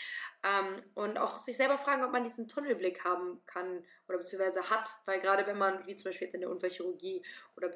Ähm, 0.44 0.84
und 0.94 1.18
auch 1.18 1.40
sich 1.40 1.58
selber 1.58 1.78
fragen, 1.78 2.04
ob 2.04 2.12
man 2.12 2.24
diesen 2.24 2.48
Tunnelblick 2.48 3.04
haben 3.04 3.42
kann 3.46 3.84
oder 4.08 4.20
beziehungsweise 4.20 4.70
hat, 4.70 4.90
weil 5.06 5.20
grade 5.20 5.46
wenn 5.48 5.58
man, 5.58 5.86
wie 5.86 5.96
zum 5.96 6.10
Beispiel 6.10 6.26
jetzt 6.26 6.36
in 6.36 6.42
der 6.42 6.50
Unfallchirurgie 6.50 7.26
oder 7.58 7.70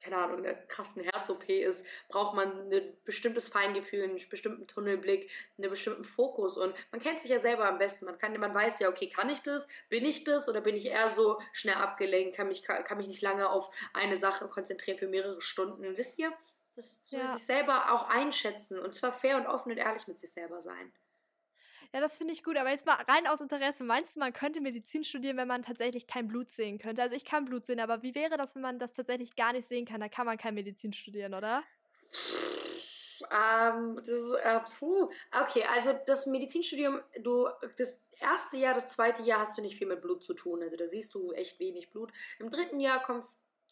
keine 0.00 0.16
Ahnung, 0.16 0.38
in 0.38 0.44
'ner 0.44 0.54
krassen 0.54 1.02
Herz-OP 1.02 1.48
ist, 1.62 1.84
braucht 2.08 2.34
man 2.34 2.68
'nen 2.68 2.96
bestimmtes 3.04 3.48
Feingefühl, 3.48 4.02
'n 4.04 4.16
bestimmten 4.30 4.66
Tunnelblick, 4.66 5.30
'nen 5.56 5.70
bestimmten 5.70 6.04
Fokus 6.04 6.56
und 6.56 6.74
man 6.92 7.00
kennt 7.00 7.20
sich 7.20 7.30
ja 7.30 7.38
selber 7.40 7.66
am 7.68 7.78
besten. 7.78 8.06
Man 8.06 8.18
kann 8.18 8.38
man 8.38 8.54
weiß 8.54 8.78
ja: 8.80 8.88
„Okay, 8.88 9.08
kann 9.08 9.28
ich 9.30 9.40
das? 9.42 9.66
Bin 9.88 10.04
ich 10.04 10.24
das 10.24 10.48
oder 10.48 10.60
bin 10.60 10.76
ich 10.76 10.86
eher 10.86 11.10
so 11.10 11.40
schnell 11.52 11.74
abgelenkt, 11.76 12.36
kann 12.36 12.48
mich 12.48 12.62
ka 12.62 12.82
kann 12.82 12.98
mich 12.98 13.08
nicht 13.08 13.22
lange 13.22 13.48
auf 13.50 13.70
eine 13.94 14.16
Sache 14.16 14.48
konzentrieren 14.48 14.98
für 14.98 15.08
mehrere 15.08 15.40
Stunden.“ 15.40 15.96
Wisst 15.96 16.18
ihr? 16.18 16.32
Das 16.76 17.02
Ja. 17.12 17.38
sich 17.38 17.44
selber 17.44 17.92
auch 17.92 18.08
einschätzen 18.08 18.78
und 18.78 18.94
zwar 18.94 19.12
fair 19.12 19.36
und 19.36 19.46
offen 19.46 19.72
und 19.72 19.78
ehrlich 19.78 20.06
mit 20.06 20.18
sich 20.20 20.32
selber 20.32 20.62
sein. 20.62 20.92
Ja, 21.94 22.00
das 22.00 22.18
finde 22.18 22.34
ich 22.34 22.44
gut, 22.44 22.58
aber 22.58 22.68
jetzt 22.70 22.84
mal 22.84 22.96
rein 23.08 23.26
aus 23.26 23.40
Interesse. 23.40 23.82
Meinst 23.82 24.14
du, 24.16 24.20
man 24.20 24.34
könnte 24.34 24.60
Medizin 24.60 25.04
studieren, 25.04 25.38
wenn 25.38 25.48
man 25.48 25.62
tatsächlich 25.62 26.06
kein 26.06 26.28
Blut 26.28 26.50
sehen 26.50 26.76
könnte? 26.78 27.00
Also, 27.00 27.14
ich 27.14 27.24
kann 27.24 27.46
Blut 27.46 27.64
sehen, 27.64 27.80
aber 27.80 28.02
wie 28.02 28.14
wäre 28.14 28.36
das, 28.36 28.54
wenn 28.54 28.60
man 28.62 28.78
das 28.78 28.92
tatsächlich 28.92 29.36
gar 29.36 29.54
nicht 29.54 29.66
sehen 29.68 29.86
kann? 29.86 30.00
Da 30.00 30.08
kann 30.10 30.26
man 30.26 30.36
kein 30.36 30.54
Medizin 30.54 30.92
studieren, 30.92 31.32
oder? 31.32 31.64
Ähm, 33.30 33.96
das 34.06 34.30
äh, 34.42 34.60
puh. 34.78 35.10
Okay, 35.32 35.64
also 35.64 35.92
das 36.06 36.26
Medizinstudium, 36.26 37.00
du 37.20 37.48
das 37.76 38.00
erste 38.20 38.56
Jahr, 38.56 38.74
das 38.74 38.88
zweite 38.88 39.22
Jahr 39.22 39.40
hast 39.40 39.58
du 39.58 39.62
nicht 39.62 39.76
viel 39.76 39.86
mit 39.88 40.00
Blut 40.02 40.22
zu 40.24 40.34
tun. 40.34 40.62
Also, 40.62 40.76
da 40.76 40.86
siehst 40.88 41.14
du 41.14 41.32
echt 41.32 41.58
wenig 41.60 41.90
Blut. 41.90 42.12
Im 42.38 42.50
dritten 42.50 42.80
Jahr 42.80 43.02
kommt 43.02 43.26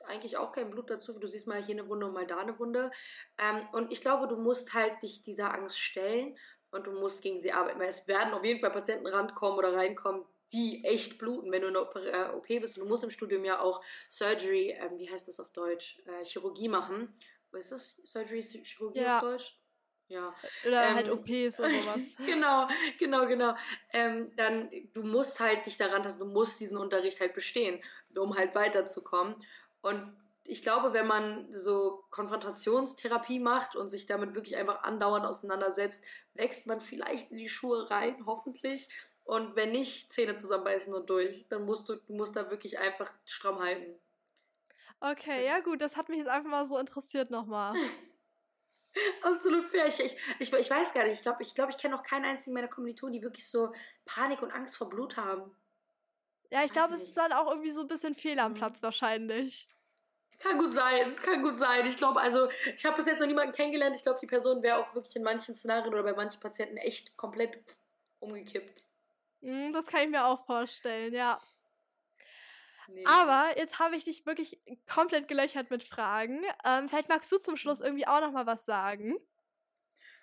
eigentlich 0.05 0.37
auch 0.37 0.53
kein 0.53 0.71
Blut 0.71 0.91
dazu. 0.91 1.19
Du 1.19 1.27
siehst 1.29 1.47
mal 1.47 1.63
hier 1.65 1.75
'ne 1.77 1.89
Wunde 1.89 2.07
und 2.07 2.13
mal 2.15 2.27
da 2.27 2.43
'ne 2.45 2.59
Wunde. 2.59 2.91
Ähm, 3.39 3.69
und 3.73 3.93
ich 3.93 4.01
glaube, 4.01 4.29
du 4.29 4.37
musst 4.37 4.75
halt 4.75 5.03
dich 5.03 5.23
dieser 5.23 5.53
Angst 5.55 5.79
stellen 5.81 6.37
und 6.77 6.87
du 6.87 6.93
musst 6.93 7.23
gegen 7.23 7.41
sie 7.41 7.53
arbeiten, 7.53 7.81
weil 7.81 7.89
es 7.89 8.07
werden 8.09 8.33
auf 8.35 8.45
jeden 8.45 8.61
Fall 8.61 8.71
Patienten 8.71 9.07
rankommen 9.07 9.59
oder 9.59 9.75
reinkommen, 9.75 10.25
die 10.53 10.85
echt 10.85 11.19
bluten, 11.19 11.51
wenn 11.51 11.63
du 11.63 11.69
in 11.69 11.75
'ner 11.75 11.83
Oper 11.83 12.05
äh, 12.05 12.35
OP 12.37 12.47
bist. 12.61 12.77
Und 12.79 12.85
du 12.85 12.89
musst 12.89 13.03
im 13.05 13.11
Studium 13.11 13.45
ja 13.45 13.61
auch 13.61 13.83
Surgery, 14.11 14.71
ähm, 14.79 14.99
wie 14.99 15.11
heißt 15.11 15.27
das 15.27 15.41
auf 15.41 15.51
Deutsch? 15.53 16.01
Äh, 16.07 16.25
Chirurgie 16.25 16.69
machen. 16.69 17.15
Was 17.51 17.71
ist 17.71 17.73
das? 17.73 18.13
Surgery, 18.13 18.43
Ch 18.43 18.63
Chirurgie 18.65 19.01
auf 19.01 19.05
Ja. 19.05 19.21
Deutsch? 19.21 19.59
Ja. 20.09 20.35
Oder 20.65 20.95
halt 20.95 21.09
Ähm, 21.09 21.19
OPs 21.19 21.59
oder 21.59 21.71
so 21.71 21.87
was. 21.87 22.17
genau, 22.27 22.69
genau, 22.99 23.27
genau. 23.27 23.55
Ähm, 23.93 24.33
dann 24.37 24.71
du 24.93 25.03
musst 25.03 25.41
halt 25.41 25.67
dich 25.67 25.77
daran 25.79 26.03
tasten, 26.05 26.21
du 26.21 26.27
musst 26.27 26.61
diesen 26.61 26.77
Unterricht 26.79 27.21
halt 27.21 27.35
bestehen, 27.35 27.83
um 28.17 28.37
halt 28.37 28.55
weiterzukommen. 28.55 29.35
Und 29.83 30.17
ich 30.49 30.63
glaube, 30.63 30.93
wenn 30.93 31.07
man 31.07 31.53
so 31.55 32.05
Konfrontationstherapie 32.11 33.39
macht 33.41 33.77
und 33.77 33.89
sich 33.89 34.07
damit 34.07 34.35
wirklich 34.35 34.57
einfach 34.57 34.83
andauernd 34.83 35.27
auseinandersetzt, 35.27 36.03
wächst 36.35 36.67
man 36.67 36.81
vielleicht 36.81 37.31
in 37.31 37.39
die 37.39 37.49
Schuhe 37.49 37.91
rein, 37.91 38.25
hoffentlich. 38.27 38.89
Und 39.25 39.57
wenn 39.57 39.73
nicht, 39.73 40.13
Zähne 40.13 40.37
zusammenbeißen 40.37 40.93
und 40.95 41.11
durch. 41.11 41.47
Dann 41.49 41.65
musst 41.65 41.89
du 41.89 41.97
du 41.97 42.13
musst 42.15 42.37
da 42.37 42.51
wirklich 42.51 42.79
einfach 42.79 43.13
stramm 43.25 43.59
halten. 43.61 44.01
Okay, 45.01 45.45
Das 45.45 45.47
ja 45.47 45.61
gut, 45.61 45.81
das 45.81 45.97
hat 45.97 46.09
mich 46.11 46.19
jetzt 46.19 46.29
einfach 46.29 46.51
mal 46.51 46.67
so 46.67 46.79
interessiert 46.79 47.31
noch 47.31 47.47
mal. 47.47 47.81
Absolut 49.23 49.67
fair. 49.71 49.87
Ich 49.89 50.01
ich 50.01 50.17
ich 50.39 50.53
ich 50.53 50.71
weiß 50.71 50.93
gar 50.93 51.05
nicht. 51.05 51.17
Ich 51.17 51.23
glaube 51.23 51.43
ich 51.43 51.55
glaube, 51.55 51.71
ich 51.73 51.79
kenne 51.79 51.95
noch 51.97 52.03
keinen 52.03 52.25
einzigen 52.25 52.55
meiner 52.55 52.69
Kommilitonen, 52.69 53.13
die 53.15 53.23
wirklich 53.23 53.49
so 53.49 53.73
Panik 54.05 54.43
und 54.43 54.51
Angst 54.53 54.77
vor 54.77 54.89
Blut 54.89 55.17
haben. 55.17 55.55
Ja, 56.51 56.65
ich 56.65 56.73
glaube, 56.73 56.95
es 56.95 57.05
ist 57.05 57.17
dann 57.17 57.33
auch 57.33 57.49
irgendwie 57.51 57.71
so 57.73 57.81
'n 57.83 57.89
bisschen 57.89 58.15
fehl 58.17 58.39
am 58.41 58.53
Mhm. 58.53 58.55
Platz 58.55 58.83
wahrscheinlich. 58.83 59.69
Kann 60.39 60.59
gut 60.59 60.73
sein, 60.73 61.17
kann 61.17 61.43
gut 61.43 61.57
sein. 61.57 61.87
Ich 61.87 61.97
glaube 61.97 62.21
also, 62.21 62.49
ich 62.77 62.85
habe 62.85 62.97
bis 62.97 63.07
jetzt 63.07 63.21
noch 63.21 63.27
niemanden 63.27 63.55
kennengelernt. 63.55 63.97
Ich 63.97 64.03
glaube, 64.03 64.19
die 64.21 64.27
Person 64.27 64.63
wäre 64.63 64.79
auch 64.79 64.95
wirklich 64.95 65.17
in 65.17 65.23
manchen 65.23 65.55
Szenarien 65.55 65.93
oder 65.93 66.03
bei 66.03 66.13
manchen 66.13 66.41
Patienten 66.41 66.77
echt 66.77 67.17
komplett 67.17 67.59
umgekippt. 68.21 68.85
Mhm, 69.41 69.73
das 69.73 69.87
kann 69.87 70.03
ich 70.03 70.09
mir 70.11 70.27
auch 70.27 70.45
vorstellen, 70.45 71.15
ja. 71.15 71.41
Ne. 72.89 73.03
Aber 73.07 73.59
jetzt 73.59 73.79
habe 73.79 73.97
ich 73.97 74.05
dich 74.05 74.27
wirklich 74.27 74.61
komplett 74.87 75.29
gelöchert 75.29 75.71
mit 75.71 75.83
Fragen. 75.83 76.43
Ähm, 76.65 76.89
vielleicht 76.89 77.09
magst 77.09 77.33
du 77.33 77.39
zum 77.39 77.57
Schluss 77.57 77.81
irgendwie 77.81 78.07
auch 78.07 78.21
noch 78.21 78.33
mal 78.33 78.47
was 78.47 78.65
sagen? 78.65 79.17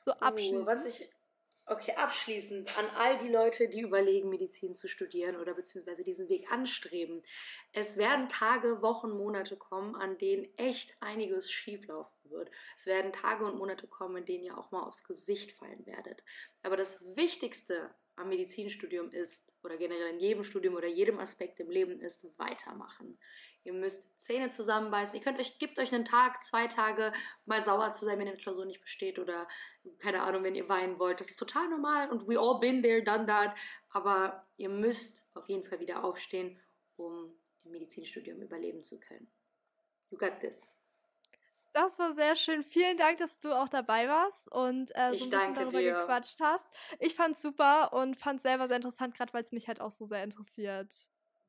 So 0.02 0.12
abschließend. 0.14 0.66
was 0.66 0.86
ich 0.86 1.10
okay, 1.66 1.94
abschließend 1.96 2.78
an 2.78 2.90
all 2.98 3.18
die 3.20 3.30
Leute, 3.30 3.70
die 3.70 3.82
überlegen, 3.82 4.30
Medizin 4.30 4.74
zu 4.74 4.88
studieren 4.88 5.38
oder 5.38 5.54
beziehungsweise 5.54 6.04
diesen 6.04 6.30
Weg 6.30 6.52
anstreben. 6.52 7.24
Es 7.72 7.98
werden 7.98 8.30
Tage, 8.30 8.82
Wochen, 8.82 9.12
Monate 9.12 9.56
kommen, 9.56 9.96
an 9.96 10.18
denen 10.18 10.48
echt 10.58 10.96
einiges 11.00 11.50
schieflaufen 11.52 12.30
wird. 12.30 12.52
Es 12.78 12.86
werden 12.86 13.14
Tage 13.14 13.46
und 13.46 13.58
Monate 13.58 13.88
kommen, 13.88 14.18
in 14.18 14.26
denen 14.26 14.44
ihr 14.44 14.58
auch 14.58 14.72
mal 14.72 14.84
aufs 14.84 15.04
Gesicht 15.04 15.54
fallen 15.54 15.86
werdet. 15.86 16.24
Aber 16.64 16.78
das 16.78 17.02
Wichtigste 17.16 17.94
am 18.16 18.30
Medizinstudium 18.30 19.12
ist 19.12 19.52
oder 19.64 19.78
generell 19.78 20.14
in 20.14 20.20
jedem 20.20 20.44
Studium 20.44 20.76
oder 20.76 20.88
jedem 20.88 21.20
Aspekt 21.20 21.60
im 21.60 21.70
Leben 21.70 22.00
ist 22.00 22.26
weitermachen. 22.38 23.18
Ihr 23.64 23.74
müsst 23.74 24.20
Zähne 24.20 24.50
zusammenbeißen. 24.50 25.16
Ihr 25.16 25.22
könnt 25.22 25.40
euch 25.40 25.58
gebt 25.58 25.80
euch 25.80 25.92
'nen 25.92 26.06
Tag, 26.06 26.44
2 26.44 26.68
Tage, 26.68 27.14
mal 27.46 27.62
sauer 27.64 27.92
zu 27.92 28.06
sein, 28.06 28.20
wenn 28.20 28.28
'ne 28.28 28.36
Klausur 28.36 28.66
nicht 28.66 28.82
besteht 28.82 29.20
oder 29.20 29.48
keine 30.00 30.22
Ahnung, 30.24 30.44
wenn 30.44 30.56
ihr 30.56 30.68
weinen 30.70 31.00
wollt. 31.00 31.20
Das 31.20 31.30
ist 31.30 31.40
total 31.40 31.70
normal 31.70 32.10
und 32.12 32.28
we 32.28 32.38
all 32.40 32.60
been 32.60 32.84
there, 32.84 33.02
done 33.04 33.26
that. 33.26 33.56
Aber 33.90 34.46
ihr 34.58 34.70
müsst 34.70 35.24
auf 35.34 35.48
jeden 35.50 35.66
Fall 35.66 35.80
wieder 35.80 36.04
aufstehen, 36.04 36.60
um 36.98 37.34
im 37.64 37.72
Medizinstudium 37.72 38.42
überleben 38.42 38.84
zu 38.84 39.00
können. 39.00 39.32
You 40.12 40.18
got 40.18 40.40
this. 40.42 40.73
Das 41.76 41.98
war 41.98 42.14
sehr 42.14 42.36
schön. 42.36 42.62
Vielen 42.64 42.98
Dank, 42.98 43.18
dass 43.18 43.40
du 43.40 43.52
auch 43.52 43.68
dabei 43.68 44.08
warst 44.08 44.48
und, 44.52 44.92
äh, 44.96 45.16
so 45.16 45.24
Ich 45.24 45.26
'n 45.26 45.32
bisschen 45.32 45.56
darüber 45.56 45.82
dir. 45.82 46.14
gequatscht 46.22 46.40
hast. 46.40 46.70
Ich 47.00 47.16
fand's 47.16 47.42
super 47.42 47.94
und 47.94 48.16
fand's 48.16 48.44
selber 48.44 48.68
sehr 48.68 48.76
interessant, 48.78 49.16
grad 49.16 49.34
weil's 49.34 49.52
mich 49.52 49.68
halt 49.68 49.82
auch 49.82 49.90
so 49.92 50.06
sehr 50.06 50.24
interessiert. 50.24 50.94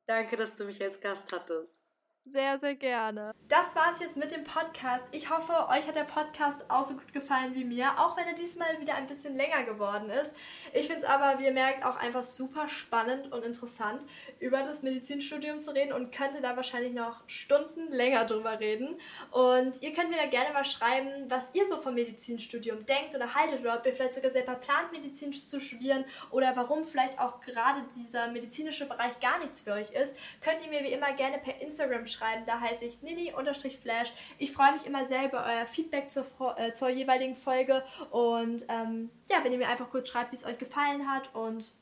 Danke, 0.09 0.35
dass 0.35 0.55
du 0.55 0.65
mich 0.65 0.81
als 0.81 0.99
Gast 0.99 1.31
hattest. 1.31 1.84
Sehr, 2.33 2.57
sehr 2.57 2.75
gerne. 2.75 3.35
Das 3.49 3.75
war's 3.75 3.99
jetzt 3.99 4.17
mit 4.17 4.31
dem 4.31 4.43
Podcast. 4.43 5.05
Ich 5.11 5.29
hoffe, 5.29 5.69
euch 5.69 5.87
hat 5.87 5.95
der 5.95 6.05
Podcast 6.05 6.65
auch 6.69 6.83
so 6.83 6.95
gut 6.95 7.13
gefallen 7.13 7.53
wie 7.53 7.63
mir, 7.63 7.99
auch 7.99 8.17
wenn 8.17 8.25
er 8.25 8.33
diesmal 8.33 8.81
wieder 8.81 8.95
ein 8.95 9.05
bisschen 9.05 9.37
länger 9.37 9.63
geworden 9.63 10.09
ist. 10.09 10.33
Ich 10.73 10.87
finde 10.87 11.03
es 11.03 11.07
aber, 11.07 11.37
wie 11.37 11.45
ihr 11.45 11.53
merkt, 11.53 11.85
auch 11.85 11.97
einfach 11.97 12.23
super 12.23 12.67
spannend 12.67 13.31
und 13.31 13.45
interessant, 13.45 14.01
über 14.39 14.63
das 14.63 14.81
Medizinstudium 14.81 15.61
zu 15.61 15.75
reden 15.75 15.93
und 15.93 16.11
könnte 16.11 16.41
da 16.41 16.57
wahrscheinlich 16.57 16.93
noch 16.93 17.21
Stunden 17.27 17.91
länger 17.91 18.25
drüber 18.25 18.59
reden. 18.59 18.99
Und 19.29 19.79
ihr 19.83 19.93
könnt 19.93 20.09
mir 20.09 20.17
da 20.17 20.25
gerne 20.25 20.51
mal 20.51 20.65
schreiben, 20.65 21.29
was 21.29 21.53
ihr 21.53 21.69
so 21.69 21.77
vom 21.77 21.93
Medizinstudium 21.93 22.87
denkt 22.87 23.13
oder 23.13 23.35
haltet 23.35 23.61
oder 23.61 23.77
ob 23.77 23.85
ihr 23.85 23.93
vielleicht 23.93 24.15
sogar 24.15 24.31
selber 24.31 24.55
plant, 24.55 24.91
Medizin 24.91 25.31
zu 25.31 25.59
studieren 25.59 26.05
oder 26.31 26.55
warum 26.55 26.85
vielleicht 26.85 27.19
auch 27.19 27.39
gerade 27.41 27.81
dieser 27.95 28.29
medizinische 28.29 28.87
Bereich 28.87 29.19
gar 29.19 29.37
nichts 29.37 29.61
für 29.61 29.73
euch 29.73 29.91
ist. 29.91 30.17
Könnt 30.41 30.65
ihr 30.65 30.71
mir 30.71 30.83
wie 30.83 30.91
immer 30.91 31.13
gerne 31.13 31.37
per 31.37 31.61
Instagram 31.61 32.07
schreiben 32.07 32.14
schreiben. 32.15 32.45
Da 32.45 32.59
heiße 32.59 32.85
ich 32.85 33.01
nini-flash. 33.01 34.11
Ich 34.37 34.51
freue 34.51 34.73
mich 34.73 34.85
immer 34.85 35.05
sehr 35.05 35.25
über 35.25 35.45
euer 35.45 35.65
Feedback 35.65 36.09
zur, 36.09 36.25
äh, 36.57 36.73
zur 36.73 36.89
jeweiligen 36.89 37.35
Folge. 37.35 37.83
Und 38.11 38.65
ähm, 38.69 39.09
ja, 39.29 39.43
wenn 39.43 39.51
ihr 39.51 39.57
mir 39.57 39.69
einfach 39.69 39.89
kurz 39.89 40.09
schreibt, 40.09 40.31
wie 40.31 40.35
es 40.35 40.45
euch 40.45 40.57
gefallen 40.57 41.09
hat. 41.09 41.33
Und 41.33 41.73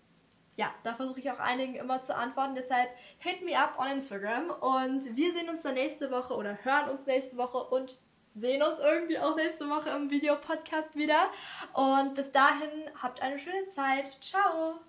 ja, 0.56 0.74
da 0.84 0.94
versuche 0.94 1.20
ich 1.20 1.32
auch 1.32 1.40
einigen 1.40 1.76
immer 1.76 2.04
zu 2.04 2.16
antworten. 2.16 2.56
Deshalb 2.56 2.90
hit 3.20 3.44
me 3.44 3.58
up 3.58 3.78
on 3.78 3.88
Instagram. 3.88 4.50
Und 4.50 5.16
wir 5.16 5.34
sehen 5.34 5.50
uns 5.50 5.64
dann 5.64 5.76
nächste 5.76 6.12
Woche 6.12 6.34
oder 6.34 6.58
hören 6.64 6.90
uns 6.90 7.06
nächste 7.06 7.38
Woche 7.38 7.58
und 7.58 8.00
sehen 8.36 8.64
uns 8.64 8.80
irgendwie 8.80 9.20
auch 9.20 9.36
nächste 9.36 9.70
Woche 9.70 9.90
im 9.90 10.10
Videopodcast 10.10 10.96
wieder. 10.96 11.30
Und 11.74 12.16
bis 12.16 12.32
dahin 12.32 12.70
habt 13.02 13.22
eine 13.22 13.40
schöne 13.40 13.70
Zeit. 13.70 14.18
Ciao! 14.22 14.80